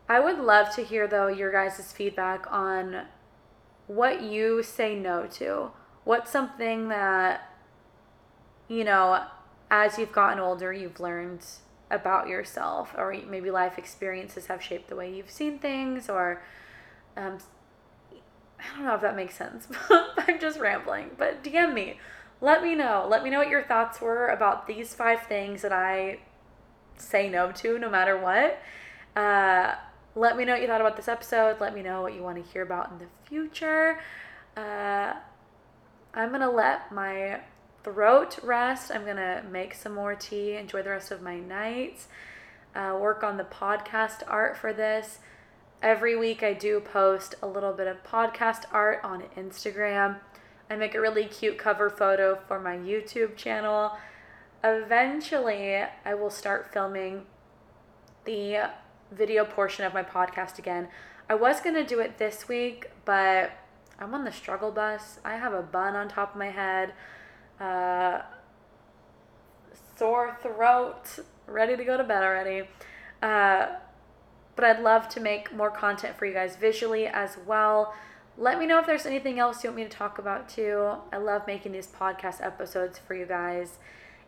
I 0.08 0.22
would 0.22 0.40
love 0.40 0.74
to 0.76 0.84
hear, 0.84 1.06
though, 1.06 1.28
your 1.28 1.52
guys' 1.52 1.92
feedback 1.92 2.46
on 2.50 3.08
what 3.88 4.22
you 4.22 4.64
say 4.64 4.96
no 4.96 5.28
to. 5.34 5.72
What's 6.06 6.32
something 6.32 6.88
that, 6.90 7.52
you 8.68 8.84
know, 8.84 9.26
as 9.70 9.98
you've 9.98 10.14
gotten 10.14 10.40
older, 10.40 10.72
you've 10.72 11.00
learned 11.00 11.46
about 11.92 12.28
yourself, 12.28 12.94
or 12.98 13.16
maybe 13.28 13.52
life 13.52 13.78
experiences 13.78 14.48
have 14.48 14.62
shaped 14.62 14.88
the 14.88 14.96
way 14.96 15.14
you've 15.14 15.30
seen 15.30 15.60
things, 15.60 16.10
or 16.10 16.42
um, 17.18 17.40
I 18.60 18.78
don't 18.78 18.86
know 18.86 18.96
if 18.96 19.02
that 19.02 19.16
makes 19.16 19.36
sense. 19.36 19.68
I'm 19.90 20.40
just 20.40 20.60
rambling, 20.60 21.12
but 21.18 21.44
DM 21.44 21.74
me. 21.74 22.00
Let 22.42 22.64
me 22.64 22.76
know. 22.76 23.08
Let 23.10 23.24
me 23.24 23.30
know 23.30 23.40
what 23.40 23.50
your 23.50 23.64
thoughts 23.64 24.02
were 24.02 24.28
about 24.28 24.68
these 24.68 24.94
five 24.94 25.24
things 25.24 25.62
that 25.62 25.72
I 25.72 26.20
say 26.98 27.30
no 27.30 27.52
to 27.52 27.80
no 27.80 27.90
matter 27.90 28.18
what. 28.18 28.60
Uh, 29.16 29.76
let 30.16 30.38
me 30.38 30.46
know 30.46 30.54
what 30.54 30.62
you 30.62 30.68
thought 30.68 30.82
about 30.82 30.96
this 30.96 31.08
episode. 31.08 31.60
Let 31.60 31.74
me 31.74 31.82
know 31.82 32.02
what 32.02 32.14
you 32.14 32.22
want 32.22 32.44
to 32.44 32.52
hear 32.52 32.62
about 32.62 32.92
in 32.92 33.00
the 33.00 33.06
future. 33.26 34.00
Uh, 34.56 35.14
I'm 36.16 36.30
going 36.30 36.42
to 36.42 36.50
let 36.50 36.94
my 36.94 37.42
throat 37.84 38.40
rest. 38.42 38.90
I'm 38.90 39.04
going 39.04 39.18
to 39.18 39.44
make 39.52 39.76
some 39.76 39.94
more 39.94 40.16
tea, 40.16 40.56
enjoy 40.56 40.82
the 40.82 40.92
rest 40.92 41.12
of 41.12 41.22
my 41.22 41.38
night, 41.40 42.06
uh, 42.74 42.98
work 43.00 43.22
on 43.22 43.36
the 43.36 43.44
podcast 43.44 44.24
art 44.26 44.56
for 44.56 44.72
this. 44.72 45.20
Every 45.82 46.16
week, 46.16 46.42
I 46.42 46.54
do 46.54 46.80
post 46.80 47.36
a 47.42 47.48
little 47.48 47.74
bit 47.74 47.88
of 47.88 48.02
podcast 48.04 48.64
art 48.72 49.02
on 49.04 49.24
Instagram. 49.38 50.20
I 50.70 50.78
make 50.78 50.96
a 50.96 51.02
really 51.02 51.26
cute 51.26 51.58
cover 51.58 51.90
photo 51.90 52.40
for 52.48 52.62
my 52.62 52.78
YouTube 52.78 53.36
channel. 53.36 53.92
Eventually, 54.64 55.84
I 56.06 56.14
will 56.16 56.30
start 56.30 56.72
filming 56.72 57.26
the 58.24 58.70
video 59.12 59.44
portion 59.44 59.86
of 59.86 59.94
my 59.94 60.02
podcast 60.02 60.58
again. 60.60 60.88
I 61.30 61.36
was 61.36 61.60
going 61.60 61.76
to 61.76 61.84
do 61.84 62.00
it 62.00 62.18
this 62.18 62.48
week, 62.48 62.90
but 63.04 63.52
I'm 64.00 64.14
on 64.14 64.24
the 64.24 64.32
struggle 64.32 64.72
bus. 64.72 65.20
I 65.24 65.38
have 65.38 65.54
a 65.54 65.62
bun 65.62 65.96
on 65.96 66.10
top 66.10 66.34
of 66.34 66.40
my 66.40 66.50
head, 66.50 66.94
uh, 67.60 68.22
sore 69.98 70.38
throat, 70.42 71.20
ready 71.48 71.78
to 71.78 71.84
go 71.84 71.98
to 71.98 72.04
bed 72.04 72.24
already. 72.24 72.68
Uh, 73.22 73.68
but 74.56 74.66
I'd 74.66 74.82
love 74.82 75.10
to 75.10 75.20
make 75.20 75.54
more 75.54 75.72
content 75.72 76.18
for 76.18 76.26
you 76.26 76.34
guys 76.34 76.56
visually 76.56 77.08
as 77.08 77.38
well. 77.46 77.94
Let 78.38 78.60
me 78.60 78.66
know 78.66 78.80
if 78.80 78.86
there's 78.86 79.06
anything 79.06 79.40
else 79.40 79.64
you 79.64 79.70
want 79.70 79.78
me 79.78 79.84
to 79.84 79.90
talk 79.90 80.18
about 80.18 80.50
too. 80.50 80.96
I 81.12 81.18
love 81.18 81.48
making 81.48 81.72
these 81.72 81.88
podcast 81.88 82.44
episodes 82.46 83.00
for 83.00 83.16
you 83.16 83.26
guys. 83.26 83.80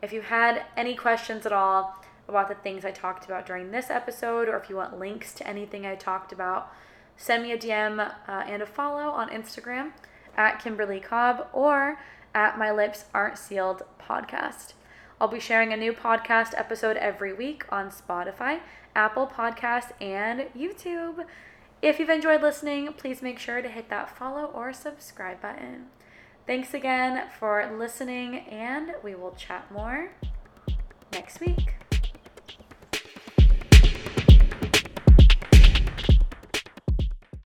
If 0.02 0.14
you 0.14 0.22
had 0.22 0.64
any 0.76 0.96
questions 0.96 1.46
at 1.46 1.52
all 1.52 1.96
about 2.28 2.48
the 2.48 2.56
things 2.56 2.86
I 2.86 2.92
talked 2.92 3.26
about 3.26 3.46
during 3.46 3.72
this 3.72 3.90
episode, 3.90 4.48
or 4.48 4.58
if 4.58 4.70
you 4.70 4.76
want 4.76 5.00
links 5.00 5.34
to 5.36 5.48
anything 5.48 5.86
I 5.86 5.96
talked 5.96 6.32
about, 6.32 6.72
send 7.18 7.44
me 7.44 7.52
a 7.52 7.58
DM 7.58 8.00
uh, 8.00 8.32
and 8.32 8.62
a 8.62 8.66
follow 8.66 9.10
on 9.10 9.30
Instagram 9.30 9.92
at 10.38 10.62
Kimberly 10.62 11.00
Cobb 11.00 11.48
or 11.52 12.00
at 12.34 12.58
My 12.58 12.72
Lips 12.72 13.06
Aren't 13.14 13.38
Sealed 13.38 13.84
podcast. 14.00 14.74
I'll 15.20 15.28
be 15.28 15.40
sharing 15.40 15.74
a 15.74 15.78
new 15.78 15.94
podcast 15.94 16.54
episode 16.56 16.96
every 16.96 17.34
week 17.34 17.66
on 17.70 17.90
Spotify, 17.90 18.60
Apple 18.96 19.26
Podcasts, 19.28 19.92
and 20.00 20.42
YouTube. 20.56 21.26
If 21.82 22.00
you've 22.00 22.10
enjoyed 22.10 22.42
listening, 22.42 22.94
please 22.94 23.24
make 23.24 23.40
sure 23.40 23.62
to 23.62 23.70
hit 23.70 23.90
that 23.90 24.16
follow 24.16 24.46
or 24.46 24.74
subscribe 24.74 25.42
button. 25.42 25.88
Thanks 26.46 26.74
again 26.74 27.28
for 27.40 27.68
listening, 27.78 28.38
and 28.38 28.94
we 29.04 29.16
will 29.16 29.32
chat 29.32 29.72
more 29.72 30.12
next 31.12 31.40
week. 31.40 31.74